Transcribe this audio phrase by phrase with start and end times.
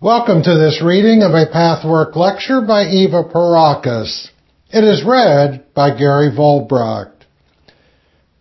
[0.00, 4.28] Welcome to this reading of a Pathwork lecture by Eva Pierrakos.
[4.70, 7.24] It is read by Gary Volbracht.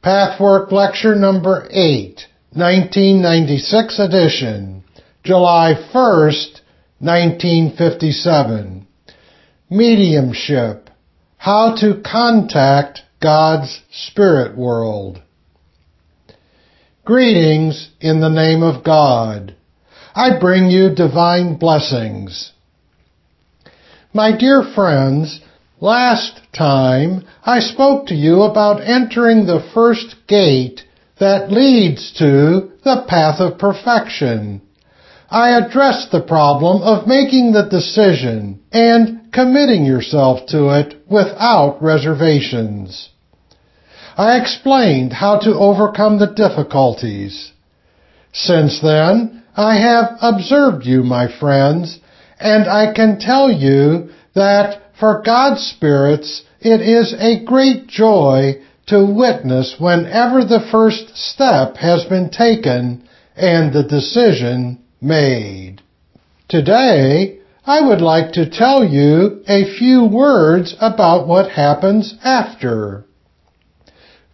[0.03, 4.83] Pathwork lecture number 8, 1996 edition,
[5.23, 6.61] July 1st,
[6.99, 8.87] 1957.
[9.71, 10.91] Mediumship.
[11.37, 15.23] How to contact God's spirit world.
[17.03, 19.56] Greetings in the name of God.
[20.17, 22.51] I bring you divine blessings.
[24.11, 25.41] My dear friends,
[25.79, 30.81] last time I spoke to you about entering the first gate
[31.19, 34.63] that leads to the path of perfection.
[35.29, 43.09] I addressed the problem of making the decision and committing yourself to it without reservations.
[44.17, 47.51] I explained how to overcome the difficulties.
[48.33, 51.99] Since then, I have observed you, my friends,
[52.39, 59.03] and I can tell you that for God's spirits it is a great joy to
[59.03, 65.81] witness whenever the first step has been taken and the decision made.
[66.47, 73.05] Today, I would like to tell you a few words about what happens after.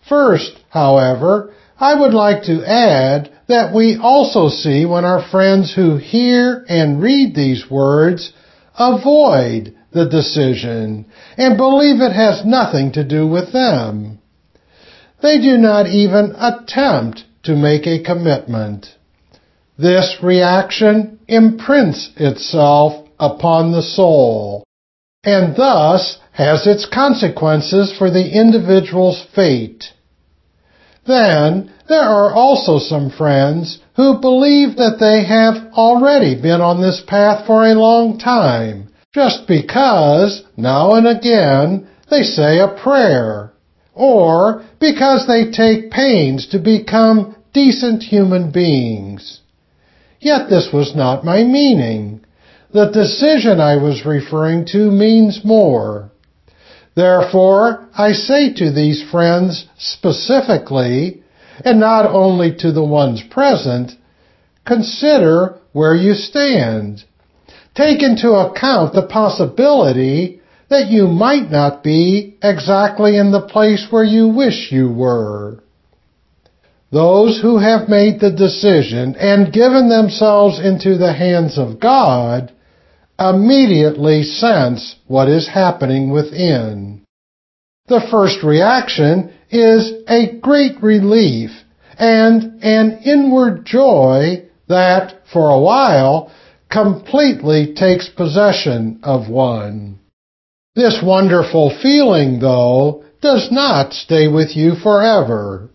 [0.08, 5.98] First, however, I would like to add that we also see when our friends who
[5.98, 8.34] hear and read these words
[8.78, 11.06] avoid the decision
[11.38, 14.20] and believe it has nothing to do with them.
[15.22, 18.88] They do not even attempt to make a commitment.
[19.78, 24.64] This reaction imprints itself upon the soul
[25.24, 29.86] and thus has its consequences for the individual's fate.
[31.06, 37.02] Then there are also some friends who believe that they have already been on this
[37.06, 43.52] path for a long time, just because now and again they say a prayer,
[43.94, 49.42] or because they take pains to become decent human beings.
[50.20, 52.22] Yet this was not my meaning.
[52.72, 56.13] The decision I was referring to means more.
[56.96, 61.24] Therefore, I say to these friends specifically,
[61.66, 63.92] and not only to the ones present,
[64.66, 67.04] consider where you stand.
[67.76, 74.04] Take into account the possibility that you might not be exactly in the place where
[74.04, 75.64] you wish you were.
[76.92, 82.53] Those who have made the decision and given themselves into the hands of God
[83.30, 87.06] immediately sense what is happening within.
[87.88, 91.52] The first reaction is a great relief
[91.98, 96.32] and an inward joy that, for a while,
[96.72, 100.00] completely takes possession of one.
[100.76, 105.70] This wonderful feeling, though, does not stay with you forever.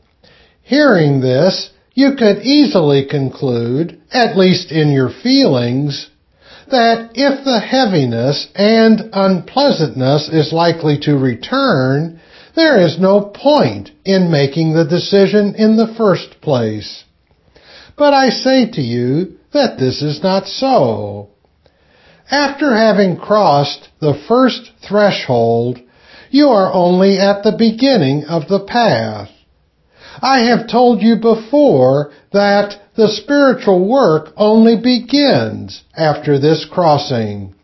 [0.63, 6.11] Hearing this, you could easily conclude, at least in your feelings,
[6.71, 12.21] that if the heaviness and unpleasantness is likely to return,
[12.55, 17.05] there is no point in making the decision in the first place.
[17.97, 21.31] But I say to you that this is not so.
[22.31, 25.79] After having crossed the first threshold,
[26.31, 29.31] you are only at the beginning of the path.
[30.21, 37.55] I have told you before that the spiritual work only begins after this crossing,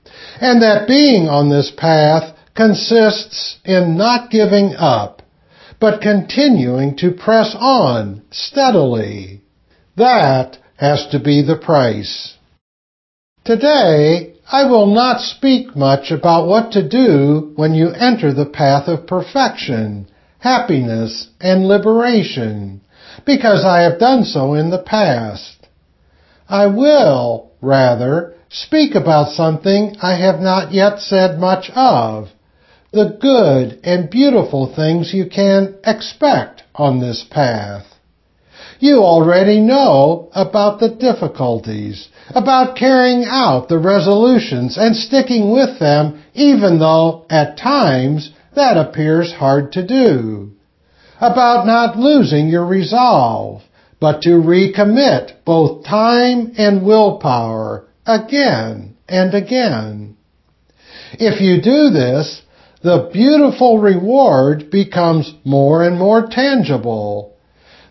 [0.40, 5.22] and that being on this path consists in not giving up,
[5.80, 9.42] but continuing to press on steadily.
[9.96, 12.34] That has to be the price.
[13.44, 18.86] Today, I will not speak much about what to do when you enter the path
[18.86, 20.06] of perfection
[20.44, 22.78] happiness, and liberation,
[23.24, 25.68] because I have done so in the past.
[26.48, 32.28] I will, rather, speak about something I have not yet said much of,
[32.92, 37.86] the good and beautiful things you can expect on this path.
[38.78, 46.22] You already know about the difficulties, about carrying out the resolutions and sticking with them
[46.34, 50.53] even though at times that appears hard to do.
[51.24, 53.62] About not losing your resolve,
[53.98, 60.18] but to recommit both time and willpower again and again.
[61.14, 62.42] If you do this,
[62.82, 67.34] the beautiful reward becomes more and more tangible.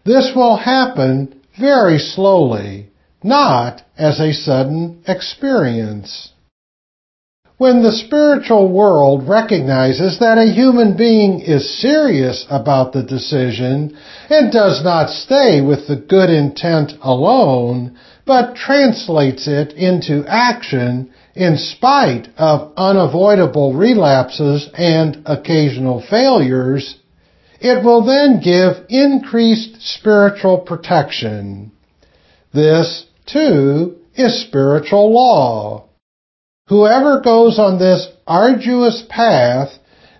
[0.05, 2.91] This will happen very slowly,
[3.23, 6.32] not as a sudden experience.
[7.57, 13.95] When the spiritual world recognizes that a human being is serious about the decision
[14.29, 17.95] and does not stay with the good intent alone,
[18.25, 26.97] but translates it into action in spite of unavoidable relapses and occasional failures,
[27.59, 31.71] it will then give increased spiritual protection.
[32.51, 35.85] This, too, is spiritual law.
[36.67, 39.69] Whoever goes on this arduous path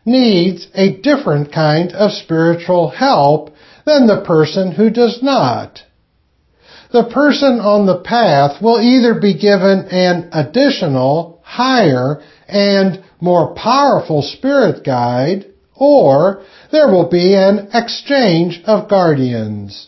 [0.06, 3.52] needs a different kind of spiritual help
[3.86, 5.84] than the person who does not.
[6.92, 14.22] The person on the path will either be given an additional, higher, and more powerful
[14.22, 15.46] spirit guide,
[15.76, 19.88] or there will be an exchange of guardians.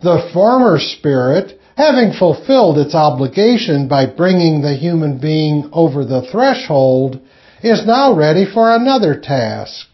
[0.00, 7.20] The former spirit having fulfilled its obligation by bringing the human being over the threshold,
[7.62, 9.86] is now ready for another task.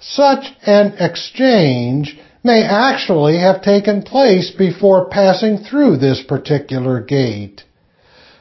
[0.00, 7.64] Such an exchange may actually have taken place before passing through this particular gate.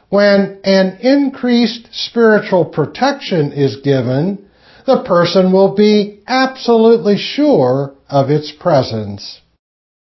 [0.10, 4.46] When an increased spiritual protection is given,
[4.86, 9.40] the person will be absolutely sure of its presence.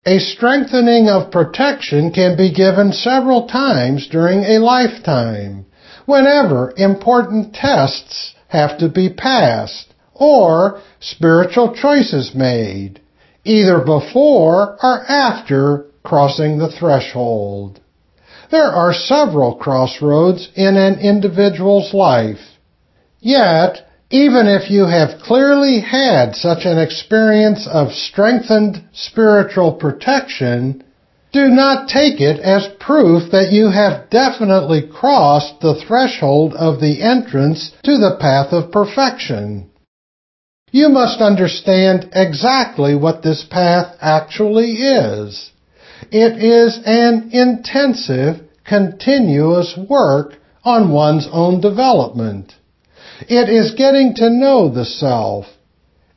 [0.05, 5.65] A strengthening of protection can be given several times during a lifetime,
[6.07, 13.01] whenever important tests have to be passed or spiritual choices made,
[13.45, 17.79] either before or after crossing the threshold.
[18.51, 22.59] There are several crossroads in an individual's life.
[23.21, 30.85] Yet, even if you have clearly had such an experience of strengthened spiritual protection,
[31.33, 37.01] do not take it as proof that you have definitely crossed the threshold of the
[37.03, 39.71] entrance to the path of perfection.
[40.71, 45.51] You must understand exactly what this path actually is.
[46.11, 50.35] It is an intensive, continuous work
[50.65, 52.55] on one's own development.
[53.29, 55.47] It is getting to know the self.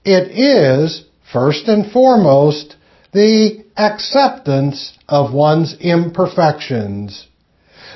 [0.04, 2.76] It is, first and foremost,
[3.14, 7.28] the acceptance of one's imperfections.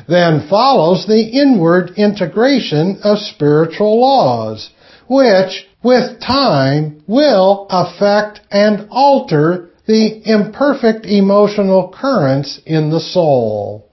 [0.08, 4.70] Then follows the inward integration of spiritual laws,
[5.08, 13.90] which, with time, will affect and alter the imperfect emotional currents in the soul.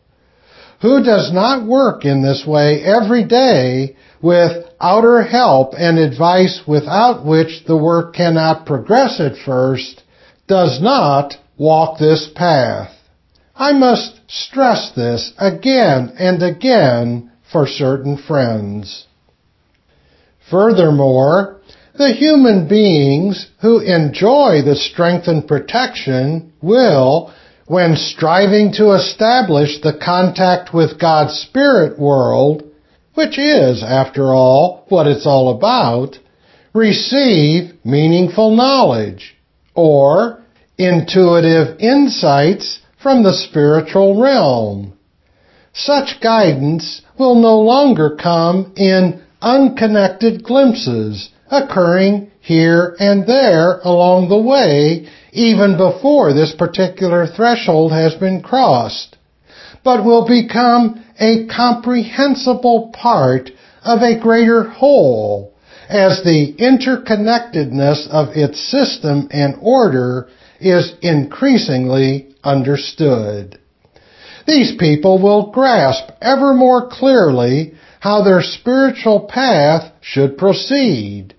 [0.82, 7.24] Who does not work in this way every day with outer help and advice without
[7.24, 10.02] which the work cannot progress at first,
[10.46, 12.92] does not walk this path.
[13.54, 19.06] I must stress this again and again for certain friends.
[20.50, 21.56] Furthermore,
[21.96, 27.32] the human beings who enjoy the strength and protection will,
[27.66, 32.62] when striving to establish the contact with God's spirit world,
[33.16, 36.18] which is, after all, what it's all about,
[36.74, 39.34] receive meaningful knowledge
[39.74, 40.42] or
[40.76, 44.92] intuitive insights from the spiritual realm.
[45.72, 54.40] Such guidance will no longer come in unconnected glimpses occurring here and there along the
[54.40, 59.16] way even before this particular threshold has been crossed,
[59.84, 63.50] but will become a comprehensible part
[63.82, 65.54] of a greater whole
[65.88, 70.28] as the interconnectedness of its system and order
[70.60, 73.58] is increasingly understood.
[74.46, 81.34] These people will grasp ever more clearly how their spiritual path should proceed,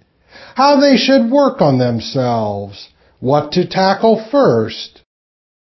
[0.56, 4.97] how they should work on themselves, what to tackle first,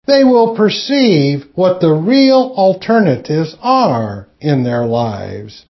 [0.06, 5.64] they will perceive what the real alternatives are in their lives.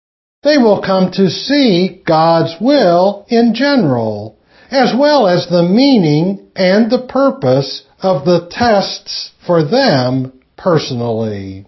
[0.43, 4.37] They will come to see God's will in general,
[4.69, 11.65] as well as the meaning and the purpose of the tests for them personally.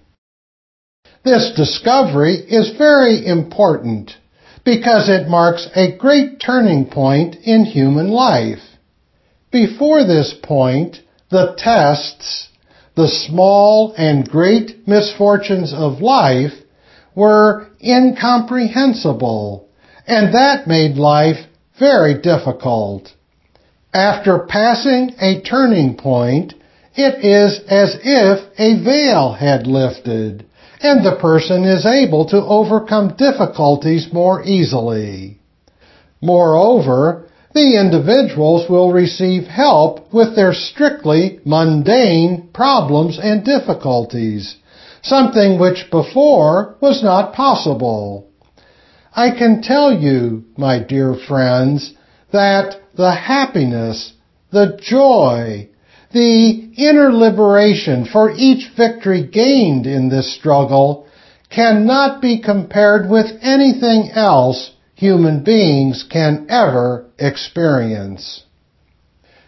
[1.24, 4.12] This discovery is very important
[4.64, 8.60] because it marks a great turning point in human life.
[9.52, 10.98] Before this point,
[11.30, 12.50] the tests
[12.96, 16.54] the small and great misfortunes of life
[17.16, 19.68] were incomprehensible,
[20.08, 21.38] and that made life
[21.80, 23.14] very difficult.
[23.94, 26.54] After passing a turning point,
[26.96, 30.46] it is as if a veil had lifted,
[30.82, 35.40] and the person is able to overcome difficulties more easily.
[36.22, 44.56] Moreover, the individuals will receive help with their strictly mundane problems and difficulties,
[45.02, 48.28] something which before was not possible.
[49.14, 51.94] I can tell you, my dear friends,
[52.32, 54.14] that the happiness,
[54.52, 55.70] the joy,
[56.14, 61.08] the inner liberation for each victory gained in this struggle
[61.50, 68.44] cannot be compared with anything else human beings can ever experience.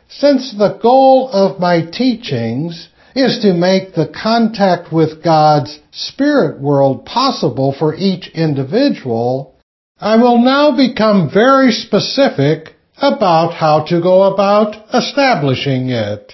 [0.10, 7.06] Since the goal of my teachings is to make the contact with God's spirit world
[7.06, 9.56] possible for each individual,
[10.00, 16.34] I will now become very specific about how to go about establishing it.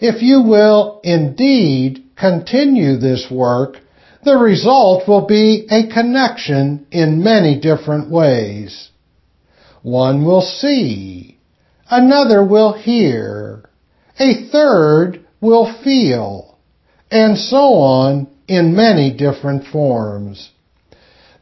[0.00, 3.78] If you will indeed continue this work,
[4.24, 8.90] the result will be a connection in many different ways.
[9.84, 11.36] One will see,
[11.90, 13.68] another will hear,
[14.18, 16.56] a third will feel,
[17.10, 20.50] and so on in many different forms.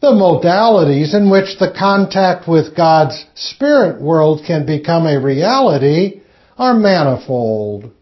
[0.01, 6.23] The modalities in which the contact with God's spirit world can become a reality
[6.59, 7.93] are manifold.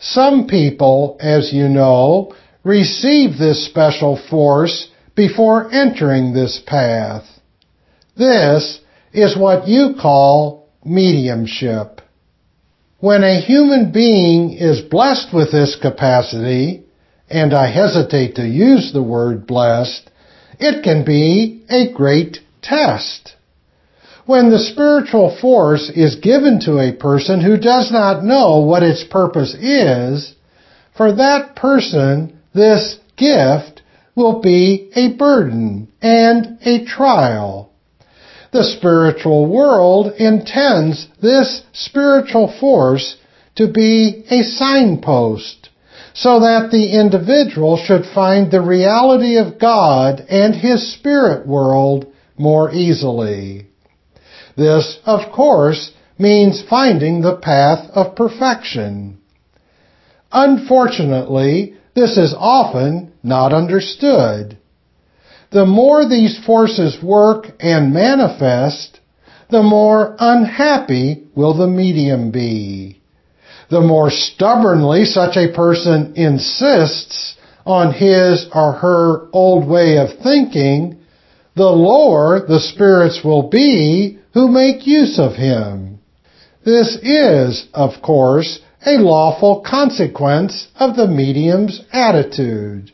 [0.00, 7.24] Some people, as you know, receive this special force before entering this path.
[8.16, 8.80] This
[9.14, 12.00] is what you call mediumship.
[12.98, 16.84] When a human being is blessed with this capacity,
[17.30, 20.10] and I hesitate to use the word blessed,
[20.58, 23.36] it can be a great test.
[24.26, 29.04] When the spiritual force is given to a person who does not know what its
[29.04, 30.34] purpose is,
[30.96, 33.82] for that person this gift
[34.14, 37.70] will be a burden and a trial.
[38.54, 43.16] The spiritual world intends this spiritual force
[43.56, 45.70] to be a signpost
[46.12, 52.06] so that the individual should find the reality of God and His spirit world
[52.38, 53.66] more easily.
[54.56, 59.18] This, of course, means finding the path of perfection.
[60.30, 64.58] Unfortunately, this is often not understood.
[65.54, 68.98] The more these forces work and manifest,
[69.50, 73.00] the more unhappy will the medium be.
[73.70, 80.98] The more stubbornly such a person insists on his or her old way of thinking,
[81.54, 86.00] the lower the spirits will be who make use of him.
[86.64, 92.90] This is, of course, a lawful consequence of the medium's attitude.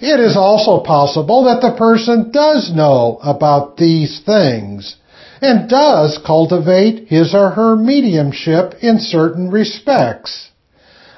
[0.00, 4.96] It is also possible that the person does know about these things
[5.40, 10.50] and does cultivate his or her mediumship in certain respects.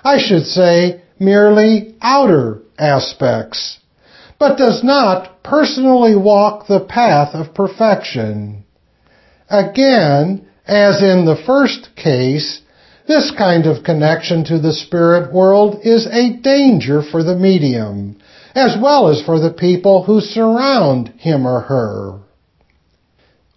[0.04, 3.78] I should say merely outer aspects,
[4.38, 8.64] but does not personally walk the path of perfection.
[9.48, 12.60] Again, as in the first case,
[13.06, 18.16] this kind of connection to the spirit world is a danger for the medium,
[18.56, 22.18] as well as for the people who surround him or her.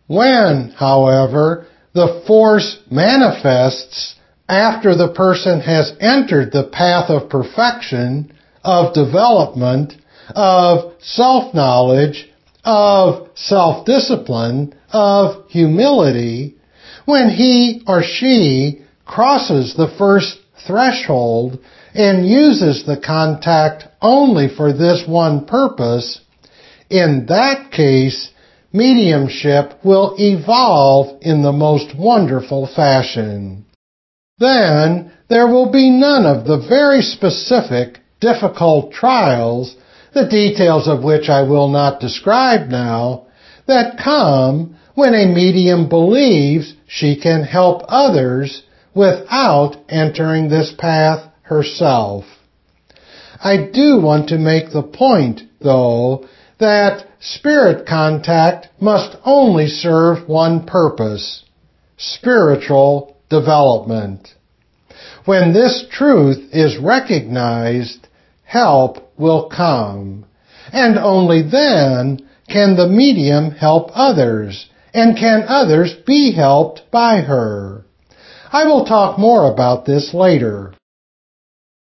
[0.07, 4.15] When, however, the force manifests
[4.49, 9.93] after the person has entered the path of perfection, of development,
[10.35, 12.29] of self-knowledge,
[12.65, 16.57] of self-discipline, of humility,
[17.05, 20.37] when he or she crosses the first
[20.67, 21.59] threshold
[21.93, 26.21] and uses the contact only for this one purpose,
[26.89, 28.29] in that case,
[28.71, 33.65] mediumship will evolve in the most wonderful fashion.
[34.37, 39.75] Then there will be none of the very specific, difficult trials,
[40.13, 43.27] the details of which I will not describe now,
[43.67, 48.63] that come when a medium believes she can help others
[48.95, 52.25] without entering this path herself.
[53.41, 56.27] I do want to make the point, though,
[56.60, 61.43] that spirit contact must only serve one purpose,
[61.98, 64.34] spiritual development.
[65.24, 68.08] When this truth is recognized,
[68.43, 70.25] help will come.
[70.74, 77.86] And only then can the medium help others, and can others be helped by her.
[78.51, 80.74] I will talk more about this later.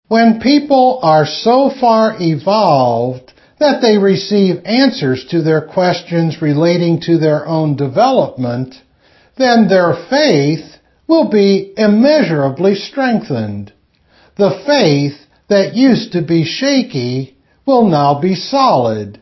[0.08, 7.18] When people are so far evolved that they receive answers to their questions relating to
[7.18, 8.74] their own development,
[9.38, 10.76] then their faith
[11.08, 13.72] will be immeasurably strengthened.
[14.36, 15.18] The faith
[15.48, 19.20] that used to be shaky will now be solid.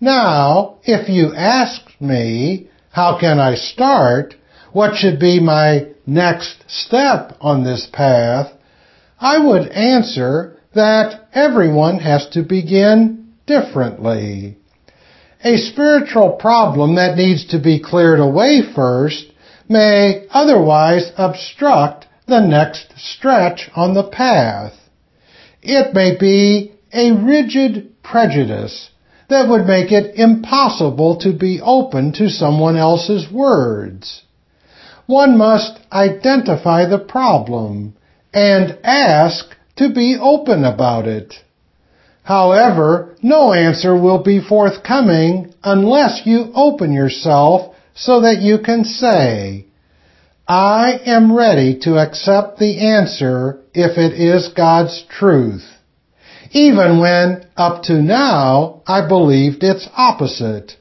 [0.00, 4.34] Now, if you ask me, how can I start?
[4.72, 8.52] What should be my next step on this path?
[9.20, 14.56] I would answer that everyone has to begin differently.
[15.44, 19.26] A spiritual problem that needs to be cleared away first
[19.68, 24.72] may otherwise obstruct the next stretch on the path.
[25.62, 28.90] It may be a rigid prejudice
[29.28, 34.22] that would make it impossible to be open to someone else's words.
[35.06, 37.94] One must identify the problem
[38.32, 39.46] and ask
[39.76, 41.34] to be open about it.
[42.22, 49.66] However, no answer will be forthcoming unless you open yourself so that you can say,
[50.46, 55.64] I am ready to accept the answer if it is God's truth,
[56.50, 60.72] even when up to now I believed its opposite.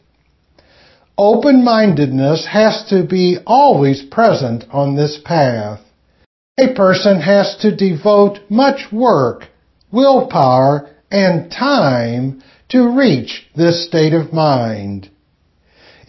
[1.17, 5.81] Open-mindedness has to be always present on this path.
[6.61, 9.47] A person has to devote much work,
[9.93, 15.09] willpower, and time to reach this state of mind.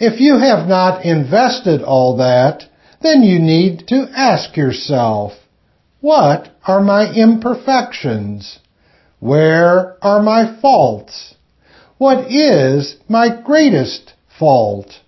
[0.01, 2.65] If you have not invested all that,
[3.01, 5.35] then you need to ask yourself,
[6.01, 8.59] what are my imperfections?
[9.21, 11.37] Where are my faults?
[11.97, 15.00] What is my greatest fault?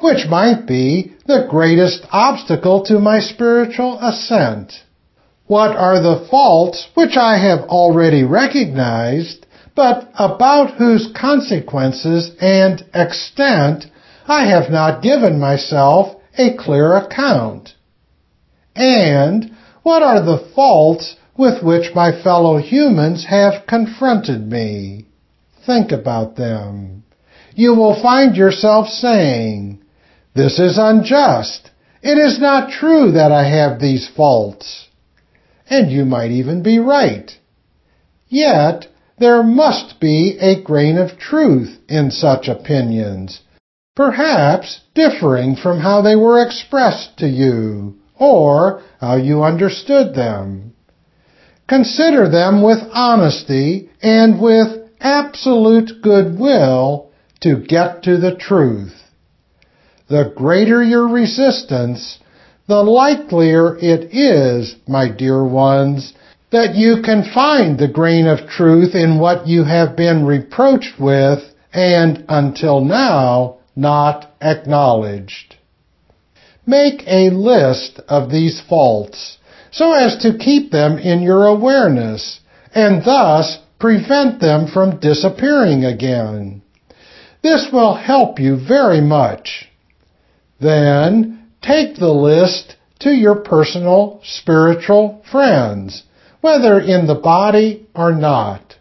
[0.00, 4.72] Which might be the greatest obstacle to my spiritual ascent.
[5.46, 13.86] What are the faults which I have already recognized, but about whose consequences and extent
[14.28, 17.74] I have not given myself a clear account?
[18.76, 19.50] And
[19.82, 25.06] what are the faults with which my fellow humans have confronted me?
[25.66, 27.02] Think about them.
[27.54, 29.80] You will find yourself saying,
[30.38, 31.70] This is unjust.
[32.00, 34.88] It is not true that I have these faults.
[35.68, 37.30] And you might even be right.
[38.28, 38.86] Yet,
[39.18, 43.40] there must be a grain of truth in such opinions
[43.98, 50.72] perhaps differing from how they were expressed to you or how you understood them.
[51.68, 54.68] Consider them with honesty and with
[55.00, 59.07] absolute goodwill to get to the truth.
[60.08, 62.18] The greater your resistance,
[62.66, 66.14] the likelier it is, my dear ones,
[66.50, 71.40] that you can find the grain of truth in what you have been reproached with
[71.74, 75.56] and until now not acknowledged.
[76.66, 79.38] Make a list of these faults
[79.70, 82.40] so as to keep them in your awareness
[82.74, 86.62] and thus prevent them from disappearing again.
[87.42, 89.67] This will help you very much.
[90.60, 96.02] Then take the list to your personal spiritual friends,
[96.40, 98.76] whether in the body or not.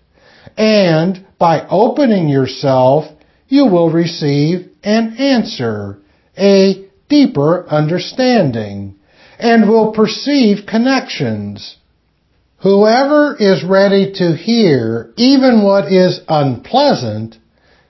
[0.58, 3.06] And by opening yourself,
[3.48, 6.00] you will receive an answer,
[6.38, 8.96] a deeper understanding,
[9.40, 11.78] and will perceive connections.
[12.62, 17.38] Whoever is ready to hear even what is unpleasant,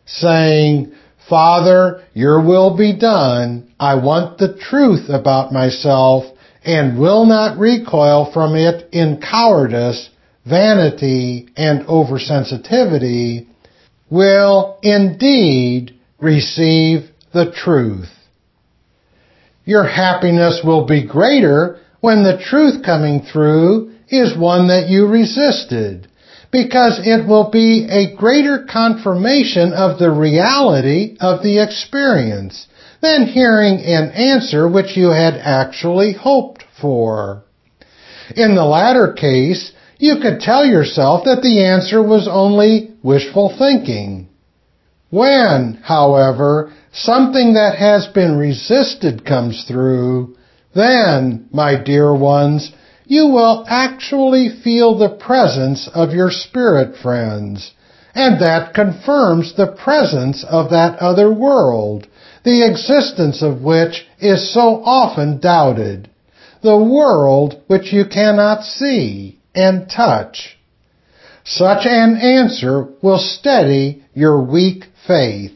[0.06, 0.92] saying,
[1.30, 3.74] Father, your will be done.
[3.80, 6.26] I want the truth about myself
[6.64, 10.10] and will not recoil from it in cowardice,
[10.46, 13.48] vanity, and oversensitivity,
[14.10, 18.10] will indeed receive the truth.
[19.66, 26.08] Your happiness will be greater when the truth coming through is one that you resisted,
[26.58, 32.66] because it will be a greater confirmation of the reality of the experience
[33.00, 37.44] than hearing an answer which you had actually hoped for.
[38.36, 44.28] In the latter case, you could tell yourself that the answer was only wishful thinking.
[45.12, 50.36] When, however, something that has been resisted comes through,
[50.74, 52.72] then, my dear ones,
[53.08, 57.72] you will actually feel the presence of your spirit friends.
[58.14, 62.08] And that confirms the presence of that other world,
[62.44, 66.10] the existence of which is so often doubted.
[66.62, 70.58] The world which you cannot see and touch.
[71.46, 75.54] Such an answer will steady your weak faith.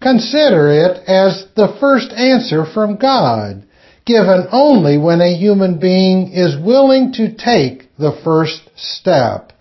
[0.00, 3.64] Consider it as the first answer from God,
[4.08, 9.52] given only when a human being is willing to take the first step,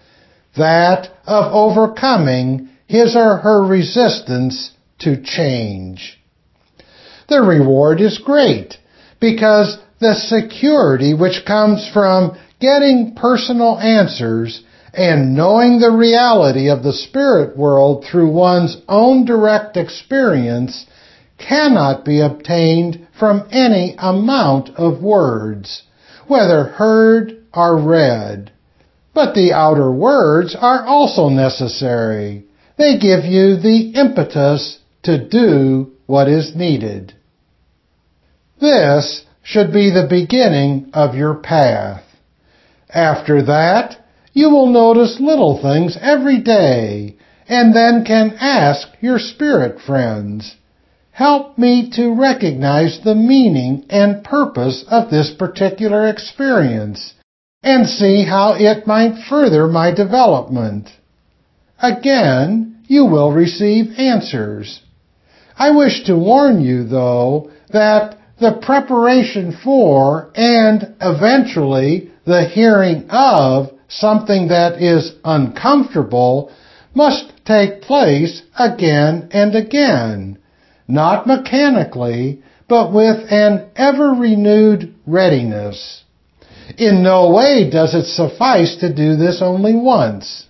[0.55, 6.17] that of overcoming his or her resistance to change.
[7.27, 8.77] The reward is great
[9.19, 16.93] because the security which comes from getting personal answers and knowing the reality of the
[16.93, 20.85] spirit world through one's own direct experience
[21.37, 25.83] cannot be obtained from any amount of words,
[26.27, 28.51] whether heard or read.
[29.13, 32.45] But the outer words are also necessary.
[32.77, 37.13] They give you the impetus to do what is needed.
[38.59, 42.03] This should be the beginning of your path.
[42.89, 43.97] After that,
[44.33, 47.15] you will notice little things every day
[47.47, 50.55] and then can ask your spirit friends,
[51.17, 57.15] help me to recognize the meaning and purpose of this particular experience
[57.63, 60.87] and see how it might further my development.
[61.81, 64.79] Again, you will receive answers.
[65.57, 73.71] I wish to warn you, though, that the preparation for and eventually the hearing of
[73.87, 76.51] something that is uncomfortable
[76.93, 80.37] must take place again and again,
[80.87, 86.03] not mechanically, but with an ever renewed readiness.
[86.77, 90.47] In no way does it suffice to do this only once.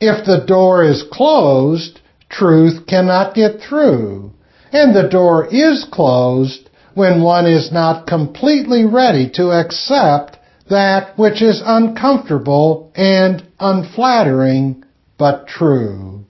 [0.00, 4.32] If the door is closed, truth cannot get through,
[4.72, 10.38] and the door is closed when one is not completely ready to accept
[10.70, 14.82] that which is uncomfortable and unflattering,
[15.18, 16.23] but true.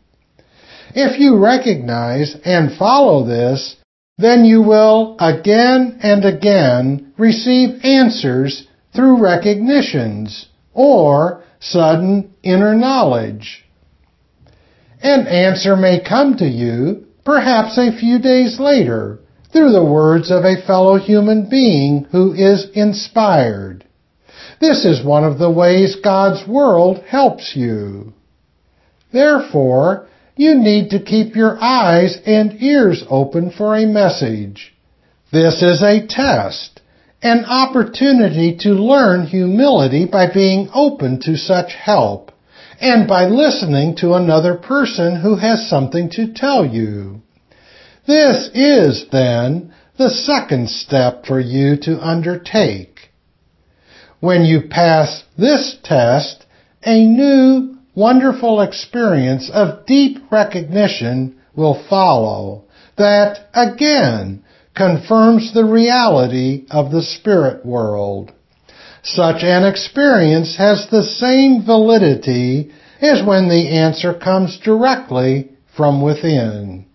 [0.94, 3.76] If you recognize and follow this,
[4.16, 13.64] then you will again and again receive answers through recognitions or sudden inner knowledge.
[15.02, 19.18] An answer may come to you perhaps a few days later
[19.52, 23.85] through the words of a fellow human being who is inspired.
[24.61, 28.12] This is one of the ways God's world helps you.
[29.12, 34.75] Therefore, you need to keep your eyes and ears open for a message.
[35.33, 36.81] This is a test,
[37.23, 42.33] an opportunity to learn humility by being open to such help
[42.81, 47.23] and by listening to another person who has something to tell you.
[48.07, 53.11] This is, then, the second step for you to undertake.
[54.20, 56.44] When you pass this test,
[56.83, 62.64] a new, wonderful experience of deep recognition will follow
[62.96, 68.33] that, again, confirms the reality of the spirit world.
[69.02, 76.87] Such an experience has the same validity as when the answer comes directly from within.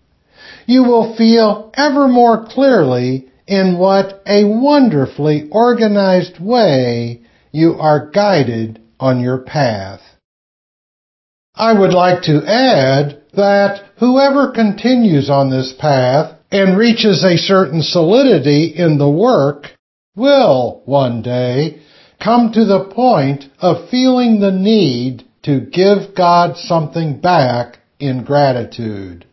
[0.66, 8.80] You will feel ever more clearly in what a wonderfully organized way you are guided
[8.98, 10.00] on your path.
[11.60, 17.82] I would like to add that whoever continues on this path and reaches a certain
[17.82, 19.66] solidity in the work
[20.16, 21.82] will one day
[22.18, 29.26] come to the point of feeling the need to give God something back in gratitude.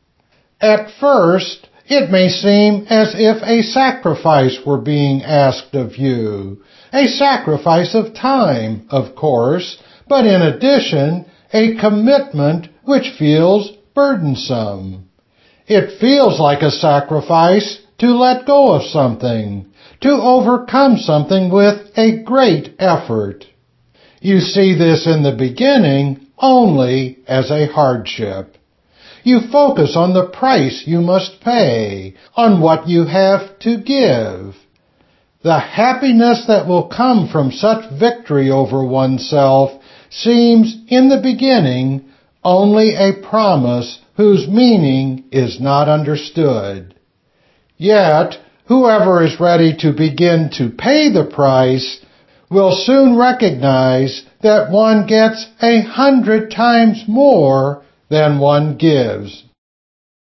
[0.60, 6.62] At first, it may seem as if a sacrifice were being asked of you.
[6.92, 15.10] A sacrifice of time, of course, but in addition, a commitment which feels burdensome.
[15.68, 19.66] It feels like a sacrifice to let go of something,
[20.02, 23.46] to overcome something with a great effort.
[24.22, 28.58] You see this in the beginning only as a hardship.
[29.24, 34.56] You focus on the price you must pay, on what you have to give.
[35.44, 42.06] The happiness that will come from such victory over oneself seems in the beginning
[42.44, 46.96] only a promise whose meaning is not understood.
[47.78, 52.00] Yet, whoever is ready to begin to pay the price
[52.50, 59.44] will soon recognize that one gets a hundred times more than one gives.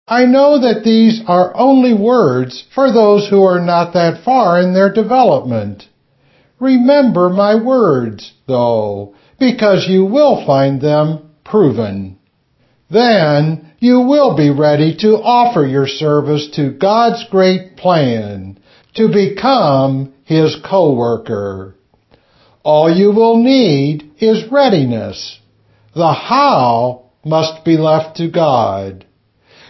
[0.08, 4.74] I know that these are only words for those who are not that far in
[4.74, 5.88] their development.
[6.60, 12.18] Remember my words, though, because you will find them proven.
[12.90, 18.60] Then you will be ready to offer your service to God's great plan
[18.96, 21.76] to become His co-worker.
[22.64, 25.40] All you will need is readiness.
[25.96, 29.06] The how must be left to God.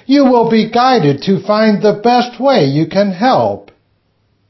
[0.05, 3.71] You will be guided to find the best way you can help.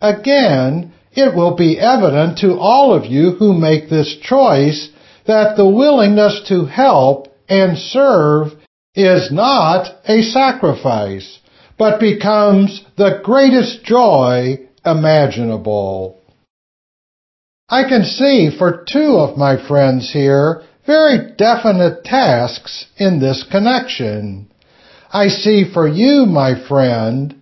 [0.01, 4.89] Again, it will be evident to all of you who make this choice
[5.30, 8.48] that the willingness to help and serve
[8.96, 11.38] is not a sacrifice,
[11.78, 16.20] but becomes the greatest joy imaginable.
[17.70, 24.52] I can see for two of my friends here very definite tasks in this connection.
[25.13, 27.39] I see for you, my friend,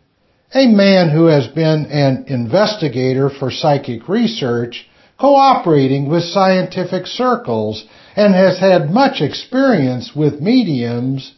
[0.53, 4.85] a man who has been an investigator for psychic research,
[5.19, 11.33] cooperating with scientific circles, and has had much experience with mediums,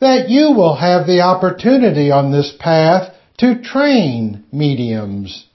[0.00, 5.46] that you will have the opportunity on this path to train mediums.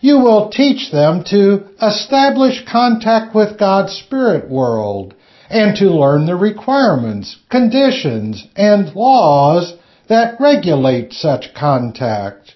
[0.00, 5.14] You will teach them to establish contact with God's spirit world
[5.48, 9.74] and to learn the requirements, conditions, and laws
[10.08, 12.54] that regulate such contact.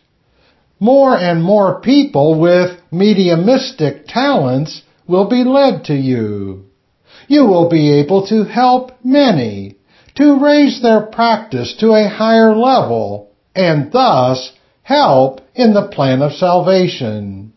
[0.81, 6.65] More and more people with mediumistic talents will be led to you.
[7.29, 9.77] You will be able to help many
[10.17, 16.33] to raise their practice to a higher level and thus help in the plan of
[16.33, 17.53] salvation.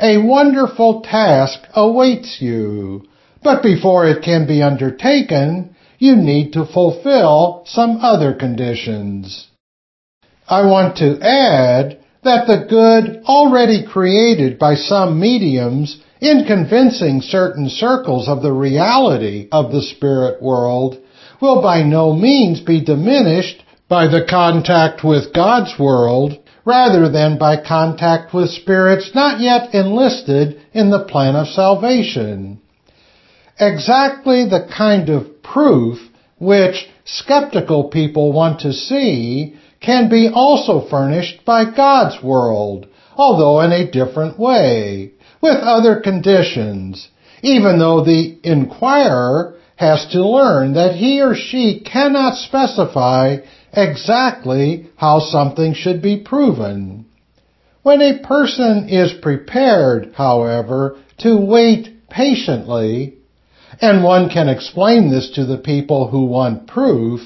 [0.00, 3.04] A wonderful task awaits you,
[3.42, 9.48] but before it can be undertaken, you need to fulfill some other conditions.
[10.46, 17.68] I want to add that the good already created by some mediums in convincing certain
[17.68, 20.98] circles of the reality of the spirit world
[21.40, 27.56] will by no means be diminished by the contact with God's world rather than by
[27.56, 32.60] contact with spirits not yet enlisted in the plan of salvation.
[33.58, 35.98] Exactly the kind of proof
[36.38, 42.86] which skeptical people want to see can be also furnished by God's world,
[43.16, 47.08] although in a different way, with other conditions,
[47.42, 53.36] even though the inquirer has to learn that he or she cannot specify
[53.72, 57.06] exactly how something should be proven.
[57.82, 63.14] When a person is prepared, however, to wait patiently,
[63.80, 67.20] and one can explain this to the people who want proof,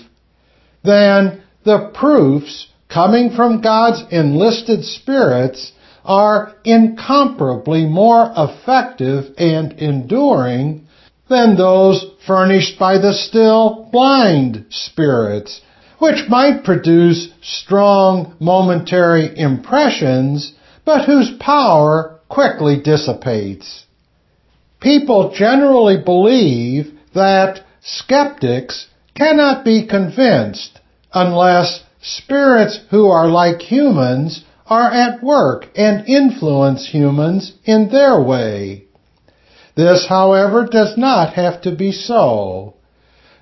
[0.84, 5.72] then the proofs coming from God's enlisted spirits
[6.04, 10.86] are incomparably more effective and enduring
[11.28, 15.60] than those furnished by the still blind spirits,
[15.98, 20.52] which might produce strong momentary impressions,
[20.84, 23.86] but whose power quickly dissipates.
[24.80, 30.71] People generally believe that skeptics cannot be convinced
[31.14, 38.84] unless spirits who are like humans are at work and influence humans in their way.
[39.74, 42.74] This, however, does not have to be so.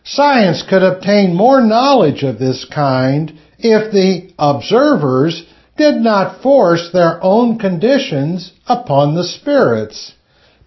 [0.05, 5.45] Science could obtain more knowledge of this kind if the observers
[5.77, 10.15] did not force their own conditions upon the spirits,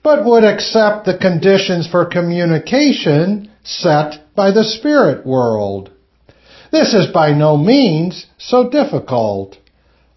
[0.03, 5.92] but would accept the conditions for communication set by the spirit world.
[6.73, 9.57] This is by no means so difficult.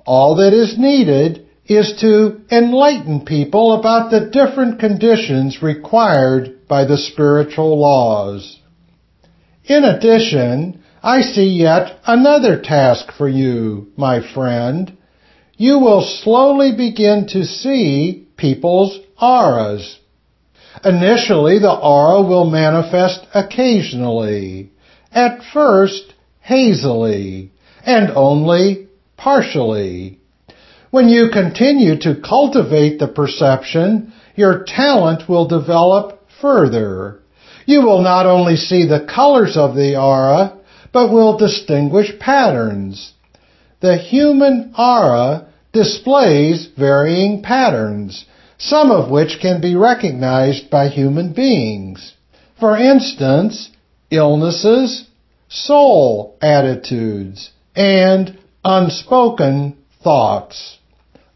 [0.06, 6.96] All that is needed is to enlighten people about the different conditions required by the
[6.96, 8.58] spiritual laws.
[9.66, 14.96] In addition, I see yet another task for you, my friend.
[15.58, 19.98] You will slowly begin to see people's auras.
[20.82, 24.70] Initially, the aura will manifest occasionally,
[25.12, 26.14] at first
[26.46, 27.50] hazily,
[27.84, 30.20] and only partially.
[30.92, 37.20] When you continue to cultivate the perception, your talent will develop further.
[37.66, 40.56] You will not only see the colors of the aura,
[40.92, 43.12] but will distinguish patterns.
[43.80, 48.24] The human aura displays varying patterns,
[48.56, 52.14] some of which can be recognized by human beings.
[52.60, 53.70] For instance,
[54.10, 55.06] illnesses,
[55.48, 60.78] soul attitudes, and unspoken thoughts.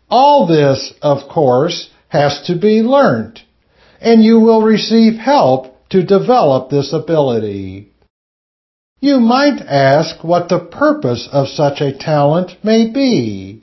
[0.09, 3.40] All this, of course, has to be learnt.
[4.01, 7.92] and you will receive help to develop this ability.
[9.01, 13.62] You might ask what the purpose of such a talent may be.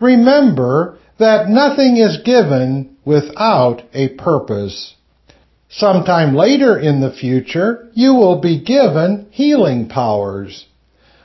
[0.00, 4.94] Remember that nothing is given without a purpose.
[5.70, 10.66] Sometime later in the future, you will be given healing powers.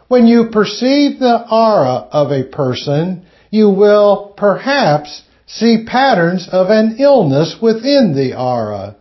[0.09, 6.97] When you perceive the aura of a person, you will perhaps see patterns of an
[6.99, 8.95] illness within the aura,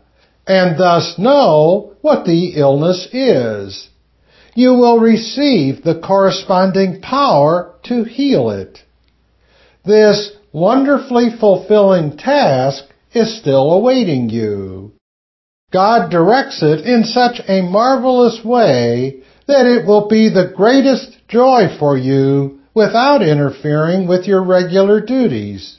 [0.47, 3.89] and thus know what the illness is.
[4.55, 8.79] You will receive the corresponding power to heal it.
[9.85, 14.93] This wonderfully fulfilling task is still awaiting you.
[15.73, 21.77] God directs it in such a marvelous way that it will be the greatest joy
[21.79, 25.79] for you without interfering with your regular duties.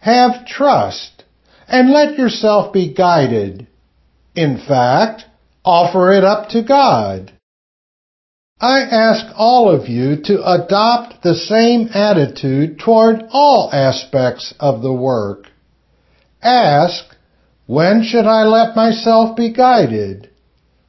[0.00, 1.24] Have trust
[1.68, 3.66] and let yourself be guided.
[4.34, 5.24] In fact,
[5.64, 7.32] offer it up to God.
[8.60, 14.92] I ask all of you to adopt the same attitude toward all aspects of the
[14.92, 15.50] work.
[16.40, 17.15] Ask,
[17.66, 20.30] when should I let myself be guided?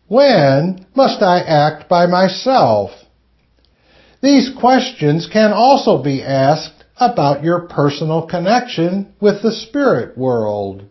[0.07, 2.91] When must I act by myself?
[4.21, 10.85] These questions can also be asked about your personal connection with the spirit world.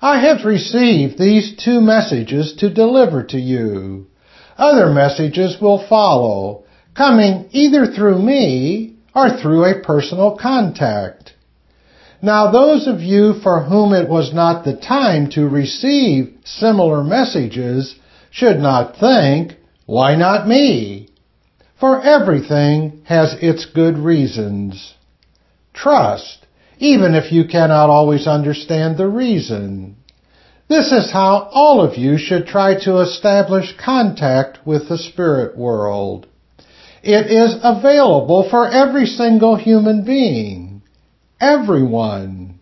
[0.00, 4.08] I have received these two messages to deliver to you.
[4.58, 11.33] Other messages will follow, coming either through me or through a personal contact.
[12.24, 17.96] Now those of you for whom it was not the time to receive similar messages
[18.30, 21.10] should not think, why not me?
[21.78, 24.94] For everything has its good reasons.
[25.74, 26.46] Trust,
[26.78, 29.96] even if you cannot always understand the reason.
[30.66, 36.26] This is how all of you should try to establish contact with the spirit world.
[37.02, 40.63] It is available for every single human being.
[41.44, 42.58] Everyone.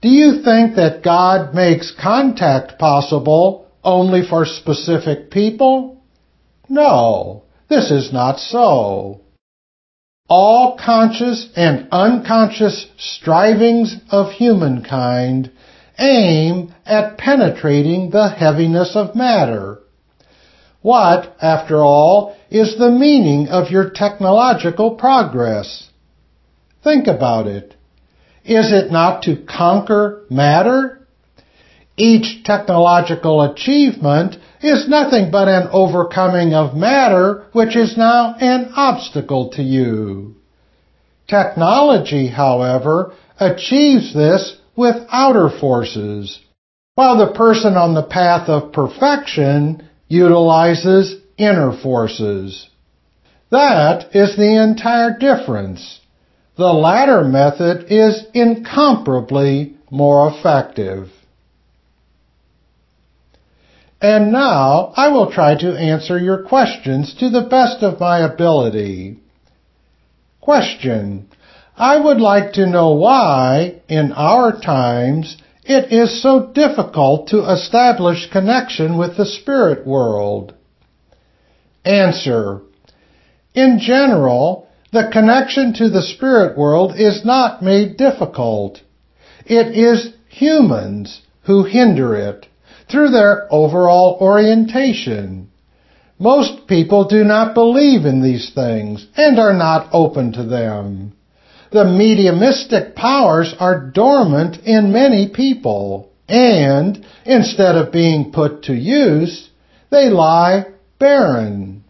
[0.00, 6.02] Do you think that God makes contact possible only for specific people?
[6.66, 9.20] No, this is not so.
[10.30, 15.50] All conscious and unconscious strivings of humankind
[15.98, 19.80] aim at penetrating the heaviness of matter.
[20.80, 25.90] What, after all, is the meaning of your technological progress?
[26.82, 27.75] Think about it.
[28.46, 31.00] Is it not to conquer matter?
[31.96, 39.50] Each technological achievement is nothing but an overcoming of matter which is now an obstacle
[39.50, 40.36] to you.
[41.26, 46.38] Technology, however, achieves this with outer forces,
[46.94, 52.68] while the person on the path of perfection utilizes inner forces.
[53.50, 56.00] That is the entire difference.
[56.56, 61.10] The latter method is incomparably more effective.
[64.00, 69.18] And now I will try to answer your questions to the best of my ability.
[70.40, 71.28] Question.
[71.76, 78.30] I would like to know why, in our times, it is so difficult to establish
[78.30, 80.54] connection with the spirit world.
[81.84, 82.62] Answer.
[83.54, 88.80] In general, the connection to the spirit world is not made difficult.
[89.44, 92.46] It is humans who hinder it
[92.90, 95.50] through their overall orientation.
[96.18, 101.12] Most people do not believe in these things and are not open to them
[101.76, 109.50] the mediumistic powers are dormant in many people, and instead of being put to use,
[109.90, 110.64] they lie
[110.98, 111.84] barren.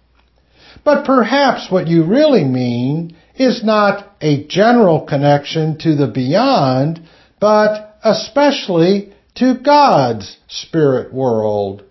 [0.87, 7.01] But perhaps what you really mean is not a general connection to the beyond,
[7.41, 11.83] but especially to God's spirit world.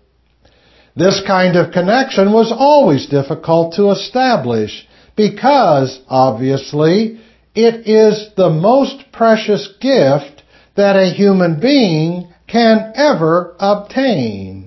[0.96, 7.20] This kind of connection was always difficult to establish because, obviously,
[7.54, 10.42] it is the most precious gift
[10.74, 14.65] that a human being can ever obtain.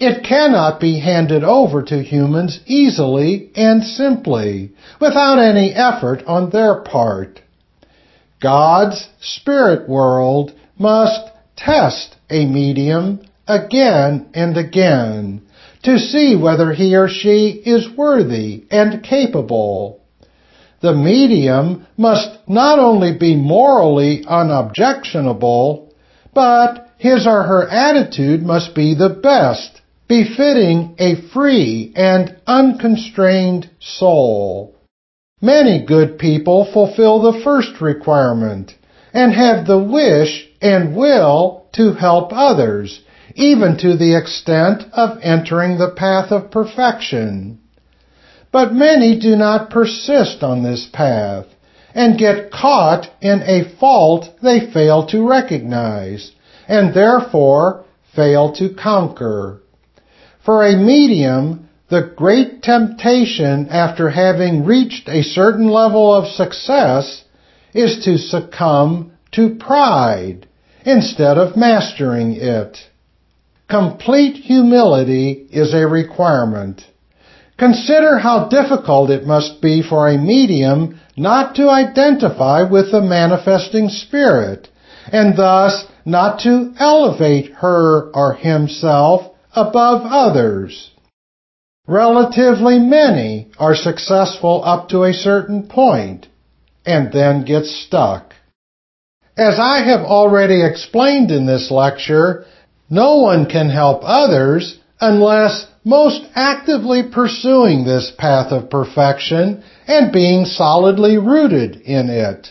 [0.00, 6.80] It cannot be handed over to humans easily and simply, without any effort on their
[6.80, 7.40] part.
[8.40, 15.42] God's spirit world must test a medium again and again
[15.82, 20.02] to see whether he or she is worthy and capable
[20.82, 25.94] the medium must not only be morally unobjectionable,
[26.34, 29.80] but his or her attitude must be the best,
[30.12, 34.76] befitting a free and unconstrained soul.
[35.40, 38.74] Many good people fulfill the first requirement
[39.14, 43.00] and have the wish and will to help others,
[43.36, 47.58] even to the extent of entering the path of perfection.
[48.52, 51.46] But many do not persist on this path
[51.94, 56.32] and get caught in a fault they fail to recognize
[56.68, 59.61] and therefore fail to conquer.
[60.44, 67.22] For a medium, the great temptation after having reached a certain level of success
[67.74, 70.46] is to succumb to pride
[70.84, 72.78] instead of mastering it.
[73.68, 76.86] Complete humility is a requirement.
[77.56, 83.88] Consider how difficult it must be for a medium not to identify with the manifesting
[83.88, 84.68] spirit,
[85.12, 90.90] and thus not to elevate her or himself above others.
[91.86, 96.28] Relatively many are successful up to a certain point
[96.86, 98.34] and then get stuck.
[99.36, 102.44] As I have already explained in this lecture,
[102.90, 110.44] no one can help others unless most actively pursuing this path of perfection and being
[110.44, 112.48] solidly rooted in it.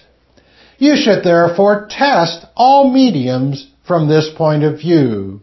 [0.78, 5.42] You should therefore test all mediums from this point of view.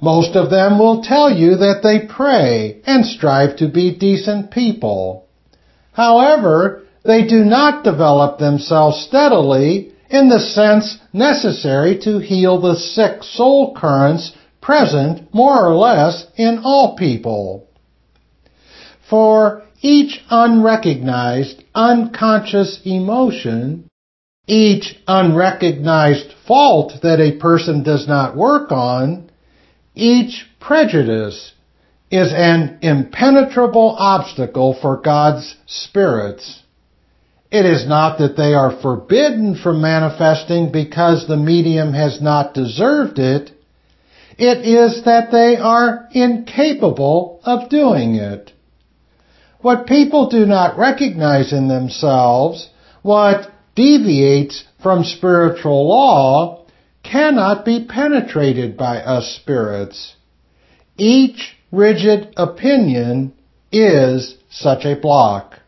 [0.00, 5.26] Most of them will tell you that they pray and strive to be decent people.
[5.92, 13.22] However, they do not develop themselves steadily in the sense necessary to heal the sick
[13.22, 17.66] soul currents present more or less in all people.
[19.08, 23.88] For each unrecognized, unconscious emotion,
[24.46, 29.27] each unrecognized fault that a person does not work on,
[29.98, 31.52] each prejudice
[32.10, 36.62] is an impenetrable obstacle for God's spirits.
[37.50, 43.18] It is not that they are forbidden from manifesting because the medium has not deserved
[43.18, 43.50] it.
[44.38, 48.52] It is that they are incapable of doing it.
[49.60, 52.68] What people do not recognize in themselves,
[53.02, 56.57] what deviates from spiritual law,
[57.10, 60.14] cannot be penetrated by us spirits.
[60.96, 63.32] Each rigid opinion
[63.72, 65.60] is such a block.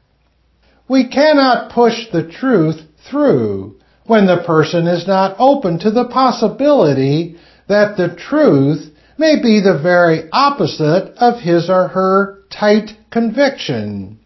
[0.89, 3.77] We cannot push the truth through
[4.07, 7.37] when the person is not open to the possibility
[7.69, 14.19] that the truth may be the very opposite of his or her tight conviction.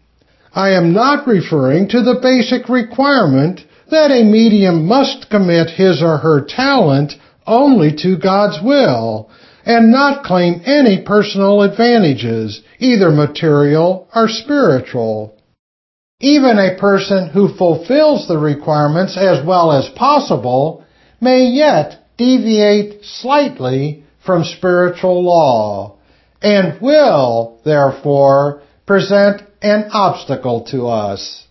[0.53, 6.17] I am not referring to the basic requirement that a medium must commit his or
[6.17, 7.13] her talent
[7.45, 9.29] only to God's will
[9.65, 15.37] and not claim any personal advantages, either material or spiritual.
[16.19, 20.83] Even a person who fulfills the requirements as well as possible
[21.19, 25.97] may yet deviate slightly from spiritual law
[26.41, 31.47] and will, therefore, present an obstacle to us.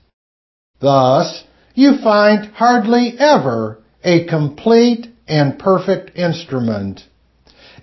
[0.81, 1.45] Thus,
[1.75, 7.01] you find hardly ever a complete and perfect instrument.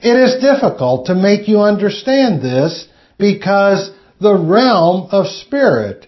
[0.02, 2.88] It is difficult to make you understand this
[3.18, 6.08] because the realm of spirit,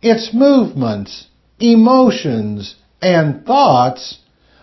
[0.00, 1.26] its movements,
[1.58, 4.18] emotions, and thoughts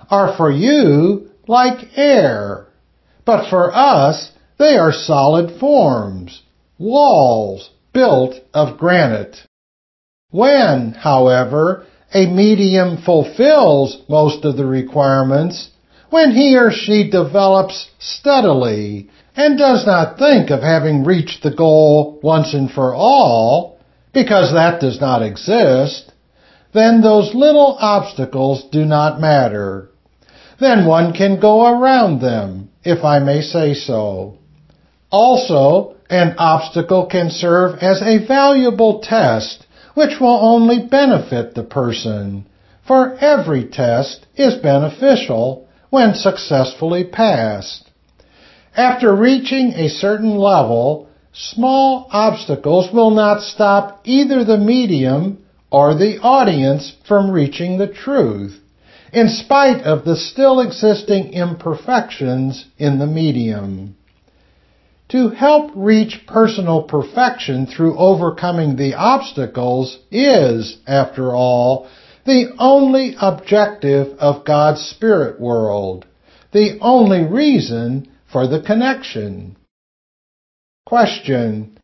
[0.09, 2.67] are for you like air.
[3.26, 6.41] But for us, they are solid forms,
[6.78, 9.38] walls built of granite.
[10.30, 15.70] When, however, a medium fulfills most of the requirements
[16.09, 22.20] when he or she develops steadily and does not think of having reached the goal
[22.22, 23.80] once and for all,
[24.14, 26.12] because that does not exist,
[26.74, 29.89] then those little obstacles do not matter.
[30.59, 34.38] Then one can go around them, if I may say so.
[35.09, 42.45] Also, an obstacle can serve as a valuable test which will only benefit the person,
[42.87, 47.89] for every test is beneficial when successfully passed.
[48.75, 55.39] After reaching a certain level, small obstacles will not stop either the medium
[55.69, 58.59] or the audience from reaching the truth,
[59.13, 63.95] in spite of the still existing imperfections in the medium.
[65.12, 71.89] To help reach personal perfection through overcoming the obstacles is, after all,
[72.26, 76.05] the only objective of God's spirit world,
[76.53, 79.57] the only reason for the connection.
[80.86, 81.78] Question.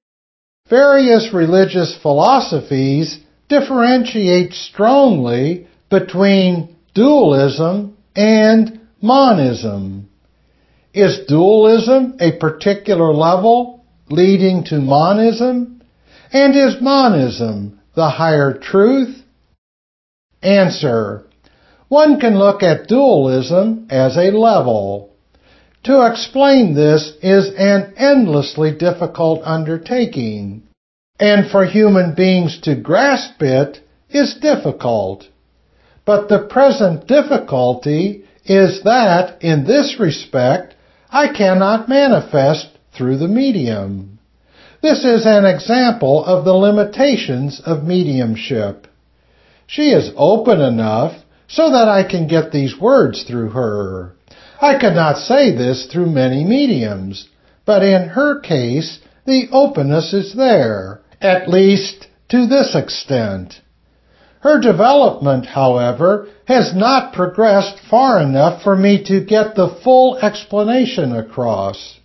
[0.70, 3.20] Various religious philosophies
[3.50, 10.07] differentiate strongly between dualism and monism.
[10.98, 15.84] Is dualism a particular level leading to monism?
[16.34, 19.22] And is monism the higher truth?
[20.42, 21.28] Answer.
[21.88, 25.14] One can look at dualism as a level.
[25.84, 30.64] To explain this is an endlessly difficult undertaking,
[31.20, 35.28] and for human beings to grasp it is difficult.
[36.06, 40.74] But the present difficulty is that, in this respect,
[41.12, 44.20] I cannot manifest through the medium.
[44.82, 48.88] This is an example of the limitations of mediumship.
[49.66, 51.14] She is open enough
[51.48, 54.14] so that I can get these words through her.
[54.62, 57.28] I could not say this through many mediums,
[57.66, 63.62] but in her case, the openness is there, at least to this extent.
[64.42, 71.16] Her development, however, has not progressed far enough for me to get the full explanation
[71.16, 72.00] across.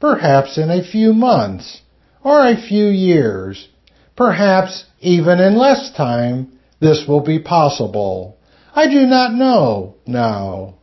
[0.00, 1.82] Perhaps in a few months,
[2.22, 3.68] or a few years,
[4.16, 8.38] perhaps even in less time, this will be possible.
[8.74, 10.74] I do not know now.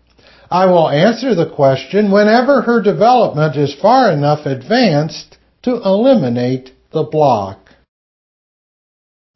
[0.51, 7.03] I will answer the question whenever her development is far enough advanced to eliminate the
[7.03, 7.69] block.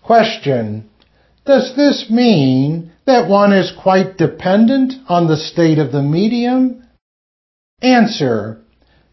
[0.04, 0.89] Question.
[1.50, 6.84] Does this mean that one is quite dependent on the state of the medium?
[7.82, 8.60] Answer.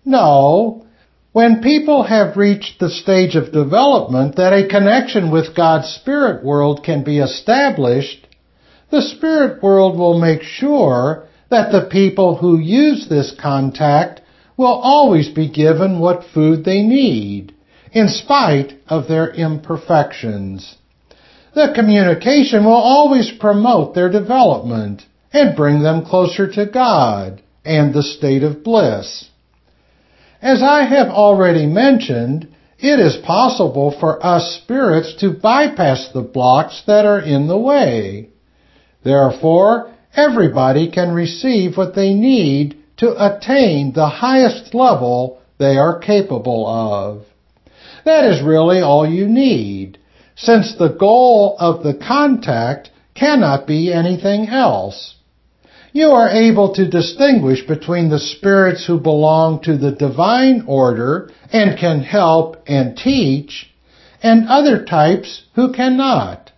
[0.05, 0.85] No.
[1.33, 6.85] When people have reached the stage of development that a connection with God's spirit world
[6.85, 8.27] can be established,
[8.91, 14.21] the spirit world will make sure that the people who use this contact
[14.59, 17.55] will always be given what food they need,
[17.93, 20.77] in spite of their imperfections.
[21.57, 28.03] The communication will always promote their development and bring them closer to God and the
[28.03, 29.31] state of bliss.
[30.43, 32.47] As I have already mentioned,
[32.79, 38.29] it is possible for us spirits to bypass the blocks that are in the way.
[39.03, 46.67] Therefore, everybody can receive what they need to attain the highest level they are capable
[46.67, 47.23] of.
[48.05, 49.97] That is really all you need,
[50.37, 55.15] since the goal of the contact cannot be anything else.
[55.93, 61.79] You are able to distinguish between the spirits who belong to the divine order and
[61.79, 63.73] can help and teach,
[64.23, 66.53] and other types who cannot.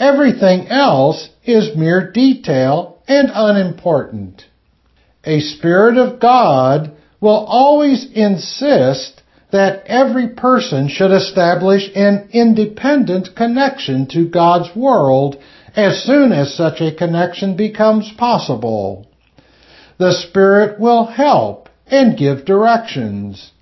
[0.00, 4.44] Everything else is mere detail and unimportant.
[5.24, 6.90] A Spirit of God
[7.20, 9.15] will always insist
[9.52, 15.36] that every person should establish an independent connection to God's world
[15.74, 19.06] as soon as such a connection becomes possible.
[19.98, 23.52] The Spirit will help and give directions.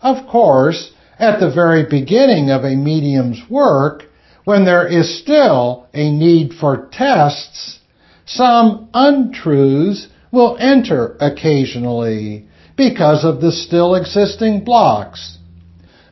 [0.00, 4.04] Of course, at the very beginning of a medium's work,
[4.44, 7.78] when there is still a need for tests,
[8.24, 12.46] some untruths will enter occasionally
[12.88, 15.38] because of the still existing blocks.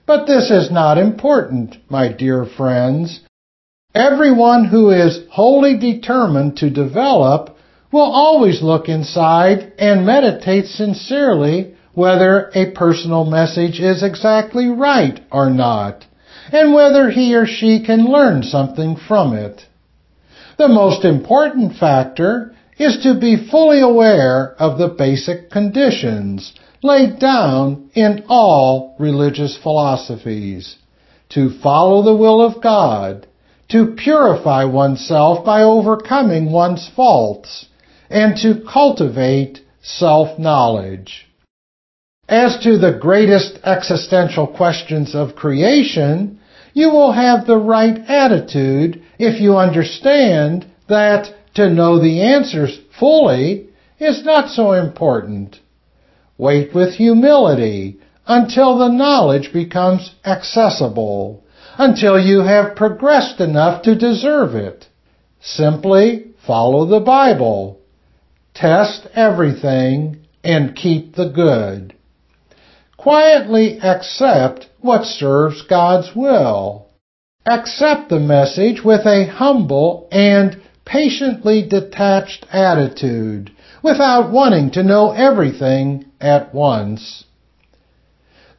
[0.07, 3.21] But this is not important, my dear friends.
[3.93, 7.57] Everyone who is wholly determined to develop
[7.93, 15.51] will always look inside and meditate sincerely whether a personal message is exactly right or
[15.51, 16.07] not
[16.53, 19.67] and whether he or she can learn something from it.
[20.57, 27.91] The most important factor is to be fully aware of the basic conditions laid down
[27.95, 30.77] in all religious philosophies,
[31.29, 33.27] to follow the will of God,
[33.69, 37.67] to purify oneself by overcoming one's faults,
[38.09, 41.27] and to cultivate self-knowledge.
[42.29, 46.41] As to the greatest existential questions of creation,
[46.73, 53.69] you will have the right attitude if you understand that to know the answers fully
[53.99, 55.59] is not so important.
[56.41, 61.45] Wait with humility until the knowledge becomes accessible,
[61.77, 64.89] until you have progressed enough to deserve it.
[65.43, 67.79] Simply follow the Bible.
[68.55, 71.93] Test everything and keep the good.
[72.97, 76.87] Quietly accept what serves God's will.
[77.45, 86.05] Accept the message with a humble and patiently detached attitude, without wanting to know everything
[86.21, 87.25] at once.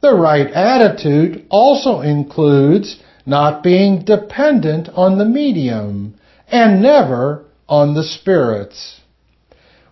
[0.00, 6.14] The right attitude also includes not being dependent on the medium
[6.48, 9.00] and never on the spirits.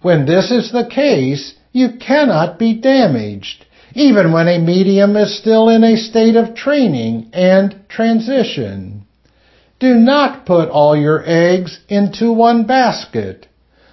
[0.02, 5.68] When this is the case, you cannot be damaged, even when a medium is still
[5.68, 9.06] in a state of training and transition.
[9.78, 13.46] Do not put all your eggs into one basket.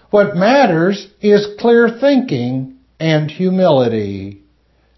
[0.10, 4.42] What matters is clear thinking and humility.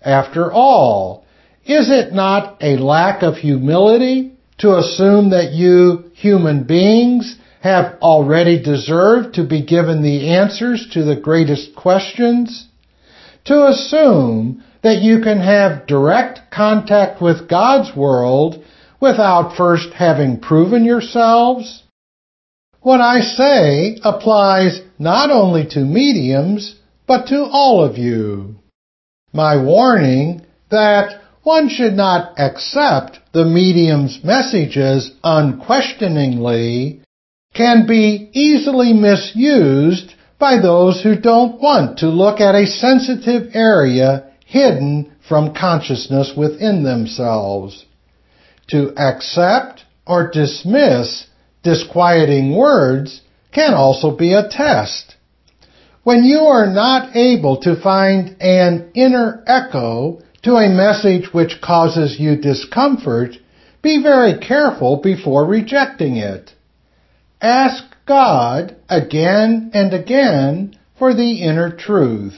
[0.02, 1.26] After all,
[1.66, 8.62] is it not a lack of humility to assume that you human beings have already
[8.62, 12.68] deserved to be given the answers to the greatest questions?
[13.46, 18.64] To assume that you can have direct contact with God's world
[19.02, 21.84] without first having proven yourselves?
[22.82, 26.76] What I say applies not only to mediums,
[27.06, 28.56] but to all of you.
[29.34, 37.02] My warning that one should not accept the medium's messages unquestioningly
[37.54, 44.32] can be easily misused by those who don't want to look at a sensitive area
[44.46, 47.86] hidden from consciousness within themselves.
[48.70, 51.26] To accept or dismiss
[51.64, 55.16] disquieting words can also be a test.
[56.04, 62.20] When you are not able to find an inner echo to a message which causes
[62.20, 63.36] you discomfort,
[63.82, 66.54] be very careful before rejecting it.
[67.42, 72.36] Ask God again and again for the inner truth.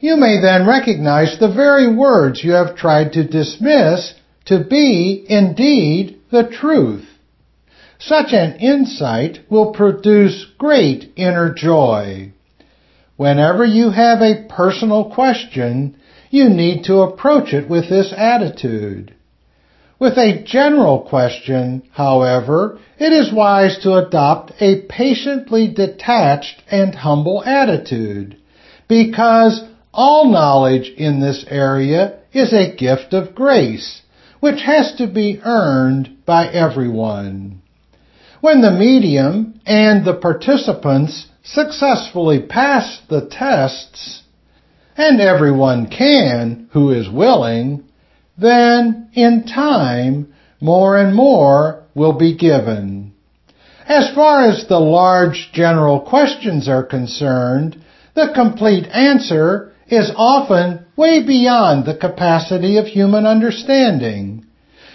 [0.00, 4.14] You may then recognize the very words you have tried to dismiss
[4.46, 7.06] to be indeed the truth.
[8.04, 12.32] Such an insight will produce great inner joy.
[13.16, 15.94] Whenever you have a personal question,
[16.28, 19.14] you need to approach it with this attitude.
[20.00, 27.44] With a general question, however, it is wise to adopt a patiently detached and humble
[27.44, 28.36] attitude,
[28.88, 29.62] because
[29.94, 34.02] all knowledge in this area is a gift of grace,
[34.40, 37.61] which has to be earned by everyone.
[38.42, 44.24] When the medium and the participants successfully pass the tests,
[44.96, 47.84] and everyone can who is willing,
[48.36, 53.12] then in time more and more will be given.
[53.86, 57.80] As far as the large general questions are concerned,
[58.14, 64.46] the complete answer is often way beyond the capacity of human understanding.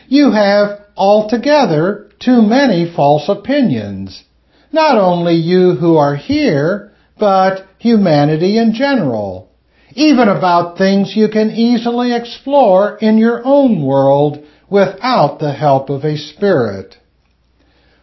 [0.10, 4.24] You have altogether too many false opinions.
[4.72, 9.49] Not only you who are here, but humanity in general.
[9.93, 16.03] Even about things you can easily explore in your own world without the help of
[16.03, 16.97] a spirit.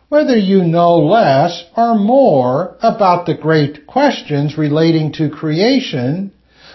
[0.09, 6.33] Whether you know less or more about the great questions relating to creation,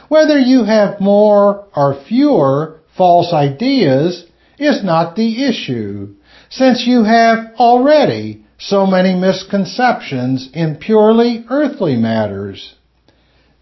[0.07, 4.25] whether you have more or fewer false ideas
[4.57, 6.15] is not the issue
[6.49, 12.75] since you have already so many misconceptions in purely earthly matters.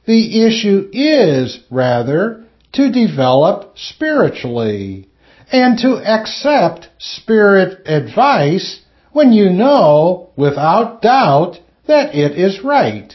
[0.05, 5.09] The issue is, rather, to develop spiritually
[5.51, 8.81] and to accept spirit advice
[9.11, 13.13] when you know without doubt that it is right.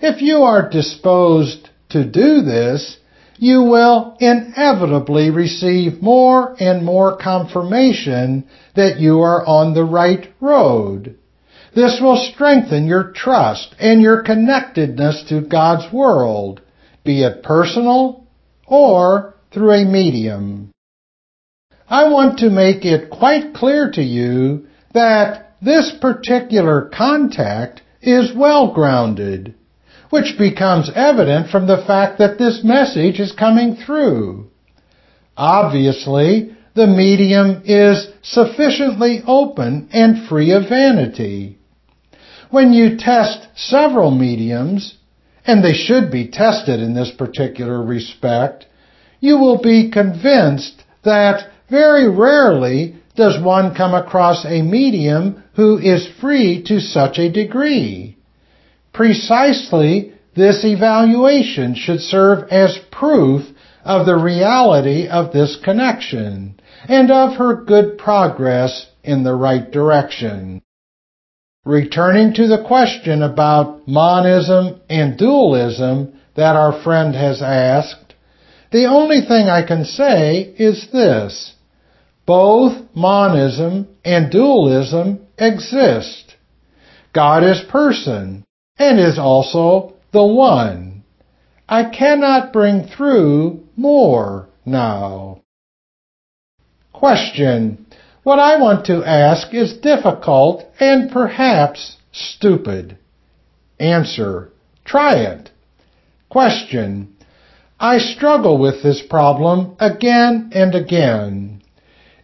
[0.00, 2.97] If you are disposed to do this,
[3.38, 11.16] you will inevitably receive more and more confirmation that you are on the right road.
[11.74, 16.60] This will strengthen your trust and your connectedness to God's world,
[17.04, 18.26] be it personal
[18.66, 20.70] or through a medium.
[21.88, 28.72] I want to make it quite clear to you that this particular contact is well
[28.74, 29.54] grounded
[30.10, 34.50] which becomes evident from the fact that this message is coming through.
[35.36, 41.58] Obviously, the medium is sufficiently open and free of vanity.
[42.50, 44.96] When you test several mediums,
[45.48, 48.66] and they should be tested in this particular respect,
[49.18, 56.06] you will be convinced that very rarely does one come across a medium who is
[56.20, 58.17] free to such a degree.
[58.98, 63.46] Precisely this evaluation should serve as proof
[63.84, 70.62] of the reality of this connection and of her good progress in the right direction.
[71.64, 78.14] returning to the question about monism and dualism that our friend has asked,
[78.72, 81.54] the only thing I can say is this.
[82.26, 86.34] Both monism and dualism exist.
[87.12, 88.44] God is person
[88.78, 91.04] and is also the one.
[91.68, 95.42] I cannot bring through more now.
[96.92, 97.86] Question.
[98.22, 102.98] What I want to ask is difficult and perhaps stupid.
[103.78, 104.50] Answer.
[104.84, 105.50] Try it.
[106.28, 107.14] Question.
[107.80, 111.62] I struggle with this problem again and again.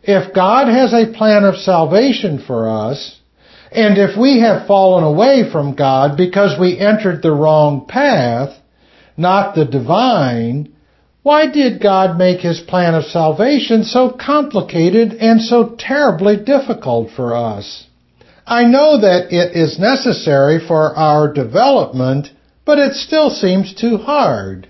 [0.03, 3.21] If God has a plan of salvation for us,
[3.75, 8.57] and if we have fallen away from God because we entered the wrong path,
[9.17, 10.73] not the divine,
[11.25, 17.35] why did God make his plan of salvation so complicated and so terribly difficult for
[17.35, 17.87] us?
[18.47, 22.29] I know that it is necessary for our development,
[22.65, 24.69] but it still seems too hard.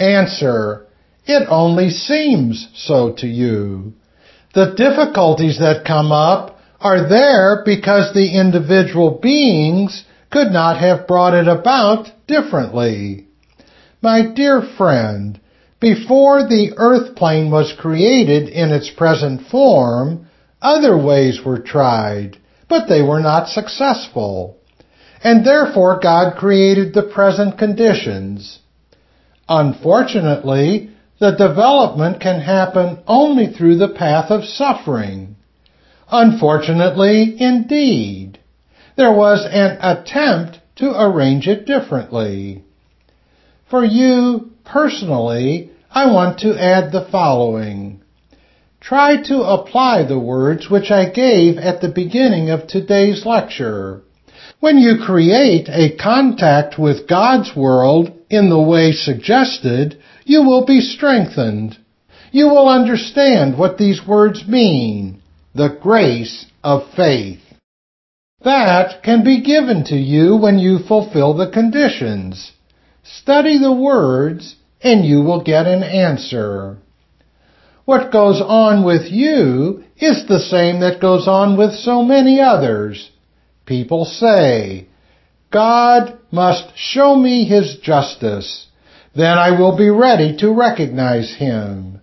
[0.00, 0.86] Answer.
[1.26, 3.92] It only seems so to you.
[4.54, 6.53] The difficulties that come up
[6.84, 13.26] are there because the individual beings could not have brought it about differently.
[14.02, 15.40] My dear friend,
[15.80, 20.26] before the earth plane was created in its present form,
[20.60, 22.36] other ways were tried,
[22.68, 24.58] but they were not successful.
[25.22, 28.58] And therefore God created the present conditions.
[29.48, 35.33] Unfortunately, the development can happen only through the path of suffering.
[36.16, 38.38] Unfortunately, indeed,
[38.94, 42.62] there was an attempt to arrange it differently.
[43.68, 48.00] For you, personally, I want to add the following.
[48.80, 54.02] Try to apply the words which I gave at the beginning of today's lecture.
[54.60, 60.80] When you create a contact with God's world in the way suggested, you will be
[60.80, 61.76] strengthened.
[62.30, 65.22] You will understand what these words mean.
[65.54, 67.40] The grace of faith.
[68.42, 72.52] That can be given to you when you fulfill the conditions.
[73.04, 76.78] Study the words and you will get an answer.
[77.84, 83.10] What goes on with you is the same that goes on with so many others.
[83.64, 84.88] People say,
[85.52, 88.66] God must show me his justice.
[89.14, 92.00] Then I will be ready to recognize him.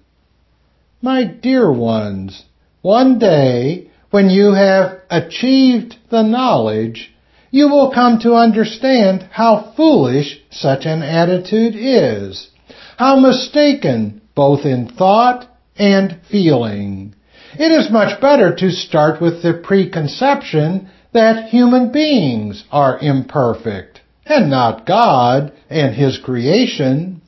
[1.01, 2.45] My dear ones,
[2.81, 7.11] one day when you have achieved the knowledge
[7.51, 12.49] you will come to understand how foolish such an attitude is,
[12.97, 17.13] how mistaken both in thought and feeling.
[17.59, 24.49] It is much better to start with the preconception that human beings are imperfect and
[24.49, 27.21] not God and His creation.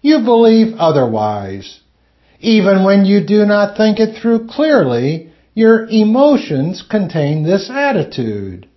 [0.00, 1.81] You believe otherwise.
[2.42, 8.68] Even when you do not think it through clearly, your emotions contain this attitude.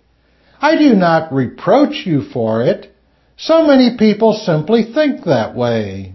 [0.60, 2.94] I do not reproach you for it.
[3.36, 6.14] So many people simply think that way.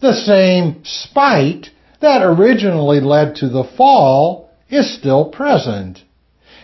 [0.00, 1.70] The same spite
[2.00, 6.04] that originally led to the fall is still present.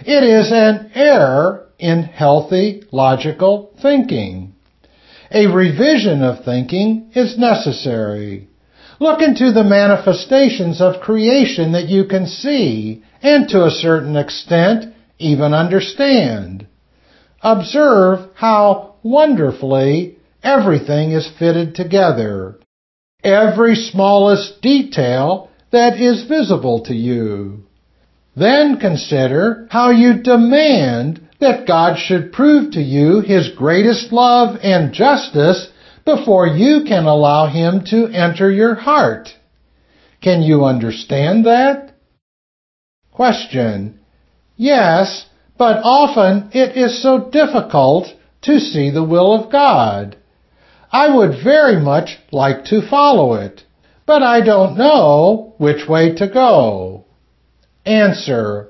[0.04, 4.52] It is an error in healthy, logical thinking.
[5.32, 8.49] A revision of thinking is necessary.
[9.00, 14.94] Look into the manifestations of creation that you can see and to a certain extent
[15.18, 16.66] even understand.
[17.40, 22.60] Observe how wonderfully everything is fitted together.
[23.24, 27.64] Every smallest detail that is visible to you.
[28.36, 34.92] Then consider how you demand that God should prove to you His greatest love and
[34.92, 35.68] justice
[36.16, 39.28] before you can allow Him to enter your heart.
[40.20, 41.94] Can you understand that?
[43.12, 44.00] Question.
[44.56, 48.08] Yes, but often it is so difficult
[48.42, 50.16] to see the will of God.
[50.92, 53.62] I would very much like to follow it,
[54.06, 57.04] but I don't know which way to go.
[57.86, 58.68] Answer.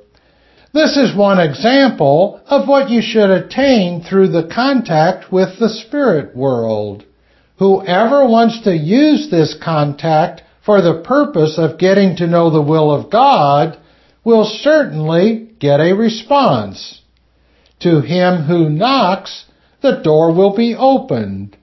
[0.73, 6.37] This is one example of what you should attain through the contact with the spirit
[6.37, 7.05] world.
[7.61, 12.91] Whoever wants to use this contact for the purpose of getting to know the will
[12.91, 13.77] of God
[14.25, 17.03] will certainly get a response.
[17.81, 19.45] To him who knocks,
[19.83, 21.59] the door will be opened.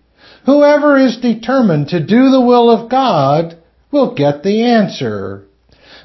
[0.46, 3.58] Whoever is determined to do the will of God
[3.92, 5.48] will get the answer.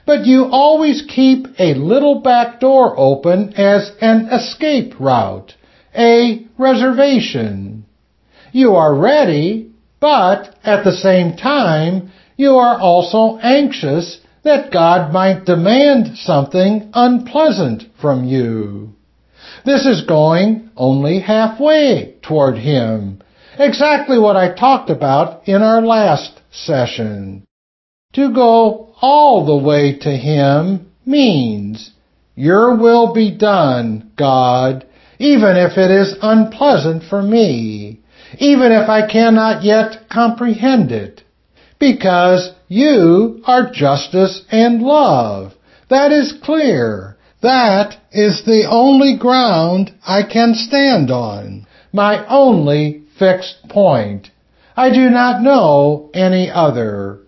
[0.07, 5.55] but you always keep a little back door open as an escape route,
[5.95, 7.85] a reservation.
[8.53, 9.72] You are ready,
[10.03, 17.85] but at the same time, you are also anxious that God might demand something unpleasant
[18.01, 18.95] from you.
[19.65, 23.23] This is going only halfway toward Him.
[23.57, 27.45] Exactly what I talked about in our last session.
[28.15, 31.93] To go all the way to Him means,
[32.35, 34.85] Your will be done, God,
[35.21, 38.02] even if it is unpleasant for me,
[38.39, 41.23] even if I cannot yet comprehend it,
[41.79, 45.53] because you are justice and love.
[45.91, 47.17] That is clear.
[47.43, 54.31] That is the only ground I can stand on, my only fixed point.
[54.77, 57.19] I do not know any other.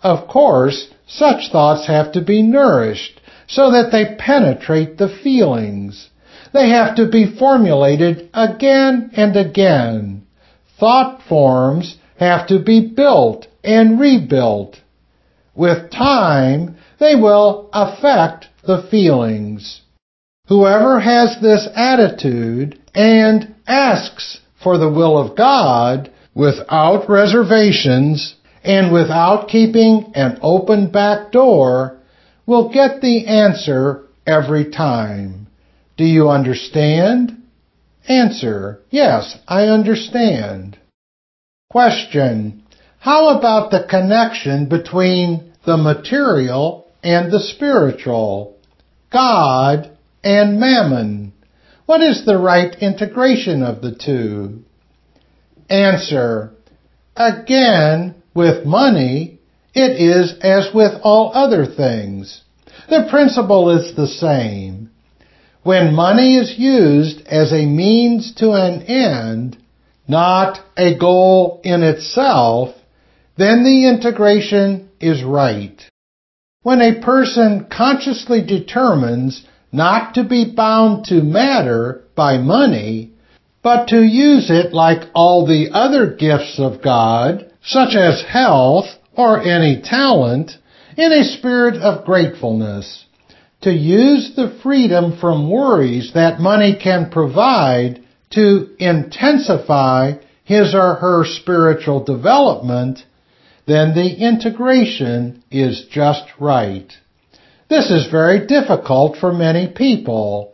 [0.00, 6.10] Of course, such thoughts have to be nourished so that they penetrate the feelings.
[6.54, 10.22] They have to be formulated again and again.
[10.78, 14.80] Thought forms have to be built and rebuilt.
[15.56, 19.82] With time, they will affect the feelings.
[20.46, 29.48] Whoever has this attitude and asks for the will of God without reservations and without
[29.48, 31.98] keeping an open back door
[32.46, 35.43] will get the answer every time.
[35.96, 37.42] Do you understand?
[38.08, 40.76] Answer, yes, I understand.
[41.70, 42.64] Question,
[42.98, 48.58] how about the connection between the material and the spiritual?
[49.12, 51.32] God and mammon.
[51.86, 54.64] What is the right integration of the two?
[55.68, 56.50] Answer.
[57.16, 59.38] Again, with money,
[59.74, 62.42] it is as with all other things.
[62.88, 64.83] The principle is the same.
[65.64, 69.56] When money is used as a means to an end,
[70.06, 72.74] not a goal in itself,
[73.38, 75.80] then the integration is right.
[76.62, 79.42] When a person consciously determines
[79.72, 83.12] not to be bound to matter by money,
[83.62, 88.84] but to use it like all the other gifts of God, such as health
[89.16, 90.58] or any talent,
[90.98, 93.06] in a spirit of gratefulness.
[93.64, 101.24] To use the freedom from worries that money can provide to intensify his or her
[101.24, 103.04] spiritual development
[103.66, 106.92] then the integration is just right.
[107.70, 110.52] This is very difficult for many people.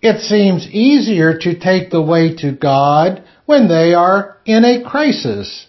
[0.00, 5.66] It seems easier to take the way to God when they are in a crisis,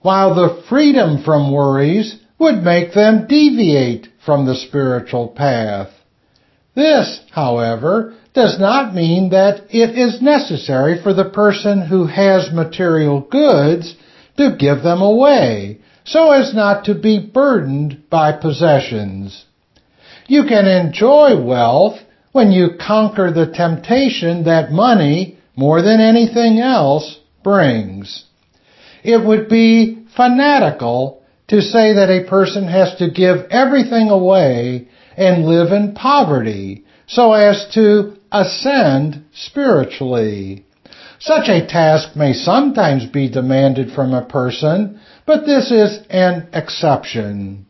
[0.00, 5.90] while the freedom from worries would make them deviate from the spiritual path.
[6.74, 13.20] This, however, does not mean that it is necessary for the person who has material
[13.20, 13.96] goods
[14.36, 19.44] to give them away so as not to be burdened by possessions.
[20.26, 21.98] You can enjoy wealth
[22.32, 28.24] when you conquer the temptation that money, more than anything else, brings.
[29.02, 35.46] It would be fanatical to say that a person has to give everything away and
[35.46, 40.64] live in poverty so as to ascend spiritually.
[41.18, 45.00] Such a task may sometimes be demanded from a person
[45.30, 47.64] but this is an exception.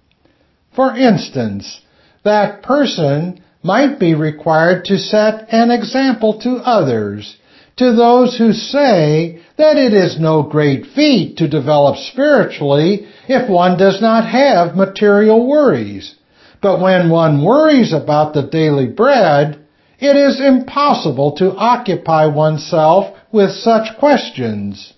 [0.75, 1.83] For instance,
[2.25, 7.37] that person might be required to set an example to others,
[7.77, 13.77] to those who say that it is no great feat to develop spiritually if one
[13.77, 16.15] does not have material worries.
[16.61, 19.59] But when one worries about the daily bread,
[19.99, 24.95] it is impossible to occupy oneself with such questions.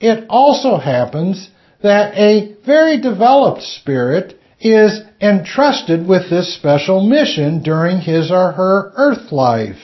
[0.00, 1.50] It also happens
[1.82, 8.92] that a very developed spirit is entrusted with this special mission during his or her
[8.96, 9.78] earth life.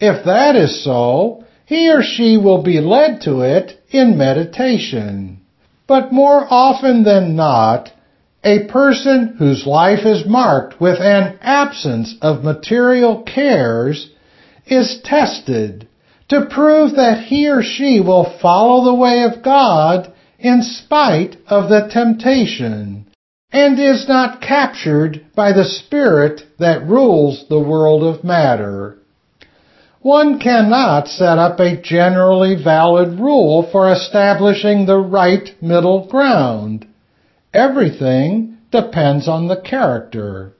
[0.00, 5.40] If that is so, he or she will be led to it in meditation.
[5.86, 7.90] But more often than not,
[8.44, 14.10] a person whose life is marked with an absence of material cares
[14.66, 15.88] is tested
[16.28, 21.70] to prove that he or she will follow the way of God in spite of
[21.70, 23.06] the temptation,
[23.50, 28.98] and is not captured by the spirit that rules the world of matter.
[30.00, 36.86] One cannot set up a generally valid rule for establishing the right middle ground.
[37.54, 40.52] Everything depends on the character.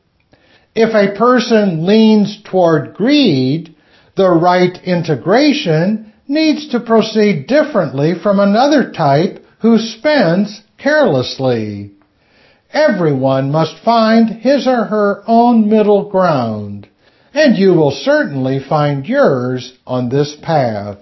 [0.76, 3.74] If a person leans toward greed,
[4.16, 11.90] the right integration needs to proceed differently from another type who spends carelessly.
[12.72, 16.88] Everyone must find his or her own middle ground,
[17.32, 20.98] and you will certainly find yours on this path.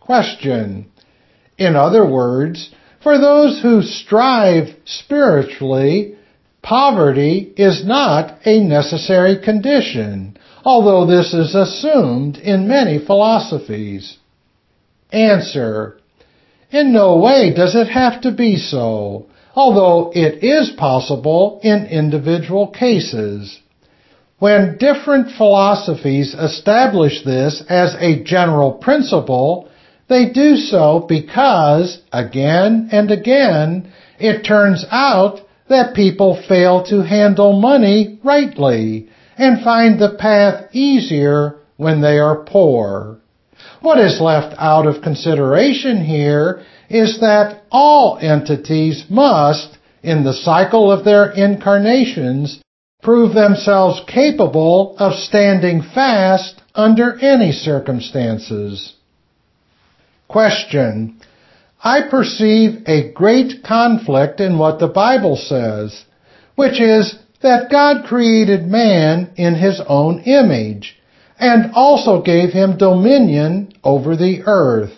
[0.00, 0.90] Question.
[1.58, 6.16] In other words, for those who strive spiritually,
[6.62, 14.18] poverty is not a necessary condition, although this is assumed in many philosophies.
[15.12, 15.98] Answer.
[16.70, 22.68] In no way does it have to be so, although it is possible in individual
[22.68, 23.58] cases.
[24.38, 29.68] When different philosophies establish this as a general principle,
[30.12, 37.58] they do so because, again and again, it turns out that people fail to handle
[37.58, 39.08] money rightly
[39.38, 43.18] and find the path easier when they are poor.
[43.80, 50.92] What is left out of consideration here is that all entities must, in the cycle
[50.92, 52.60] of their incarnations,
[53.02, 58.94] prove themselves capable of standing fast under any circumstances.
[60.32, 61.20] Question.
[61.84, 66.06] I perceive a great conflict in what the Bible says,
[66.54, 70.98] which is that God created man in his own image
[71.38, 74.94] and also gave him dominion over the earth.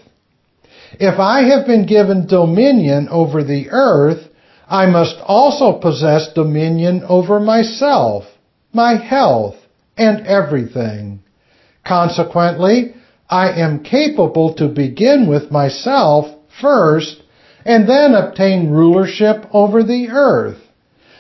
[1.01, 4.29] If I have been given dominion over the earth,
[4.69, 8.25] I must also possess dominion over myself,
[8.73, 9.57] my health,
[9.97, 11.25] and everything.
[11.85, 12.95] Consequently,
[13.29, 16.27] I am capable to begin with myself
[16.61, 17.23] first
[17.65, 20.59] and then obtain rulership over the earth.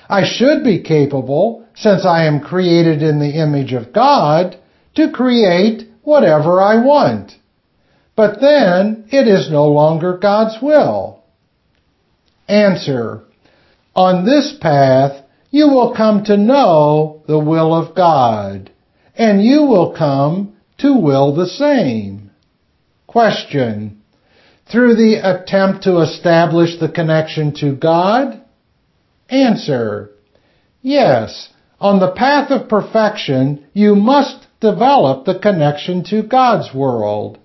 [0.08, 4.58] I should be capable, since I am created in the image of God,
[4.96, 7.32] to create whatever I want.
[8.14, 11.22] But then it is no longer God's will.
[12.46, 13.22] Answer.
[13.96, 18.70] On this path, you will come to know the will of God,
[19.16, 22.30] and you will come to will the same.
[23.06, 24.02] Question.
[24.70, 28.40] Through the attempt to establish the connection to God?
[29.28, 30.10] Answer.
[30.82, 31.50] Yes.
[31.80, 37.38] On the path of perfection, you must develop the connection to God's world.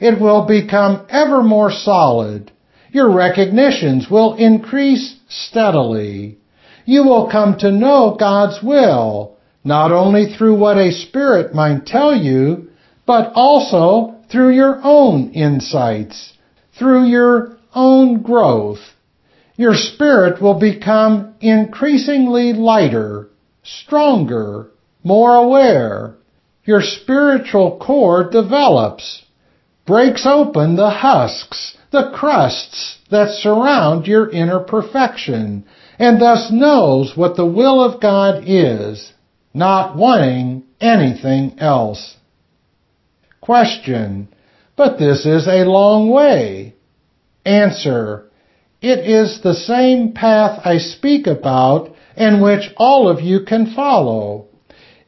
[0.00, 2.52] It will become ever more solid.
[2.92, 6.38] Your recognitions will increase steadily.
[6.84, 12.14] You will come to know God's will, not only through what a spirit might tell
[12.14, 12.67] you,
[13.08, 16.34] but also through your own insights,
[16.78, 18.80] through your own growth.
[19.56, 23.30] Your spirit will become increasingly lighter,
[23.62, 24.70] stronger,
[25.02, 26.16] more aware.
[26.66, 29.24] Your spiritual core develops,
[29.86, 35.64] breaks open the husks, the crusts that surround your inner perfection,
[35.98, 39.14] and thus knows what the will of God is,
[39.54, 42.17] not wanting anything else.
[43.48, 44.28] Question.
[44.76, 46.74] But this is a long way.
[47.46, 48.28] Answer.
[48.82, 54.48] It is the same path I speak about and which all of you can follow.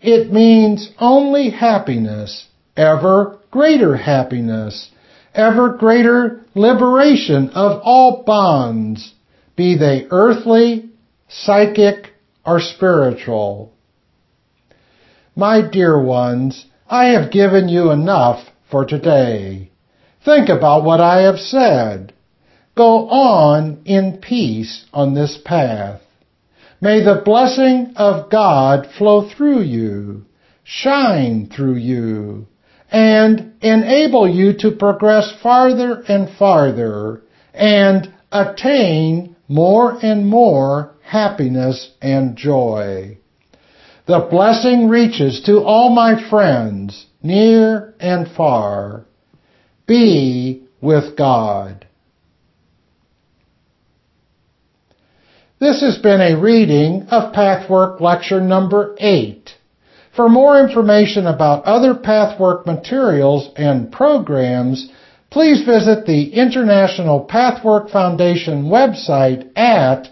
[0.01, 2.47] It means only happiness,
[2.78, 4.88] ever greater happiness,
[5.34, 9.12] ever greater liberation of all bonds,
[9.55, 10.88] be they earthly,
[11.28, 12.14] psychic,
[12.47, 13.74] or spiritual.
[15.36, 19.70] My dear ones, I have given you enough for today.
[20.24, 22.12] Think about what I have said.
[22.76, 26.01] Go on in peace on this path.
[26.80, 30.24] May the blessing of God flow through you,
[30.64, 32.49] shine through you,
[32.91, 37.22] and enable you to progress farther and farther
[37.55, 43.19] and attain more and more happiness and joy.
[44.11, 49.04] The blessing reaches to all my friends, near and far.
[49.86, 51.86] Be with God.
[55.61, 59.48] This has been a reading of Pathwork Lecture number 8.
[60.16, 64.90] For more information about other Pathwork materials and programs,
[65.30, 70.08] please visit the International Pathwork Foundation website at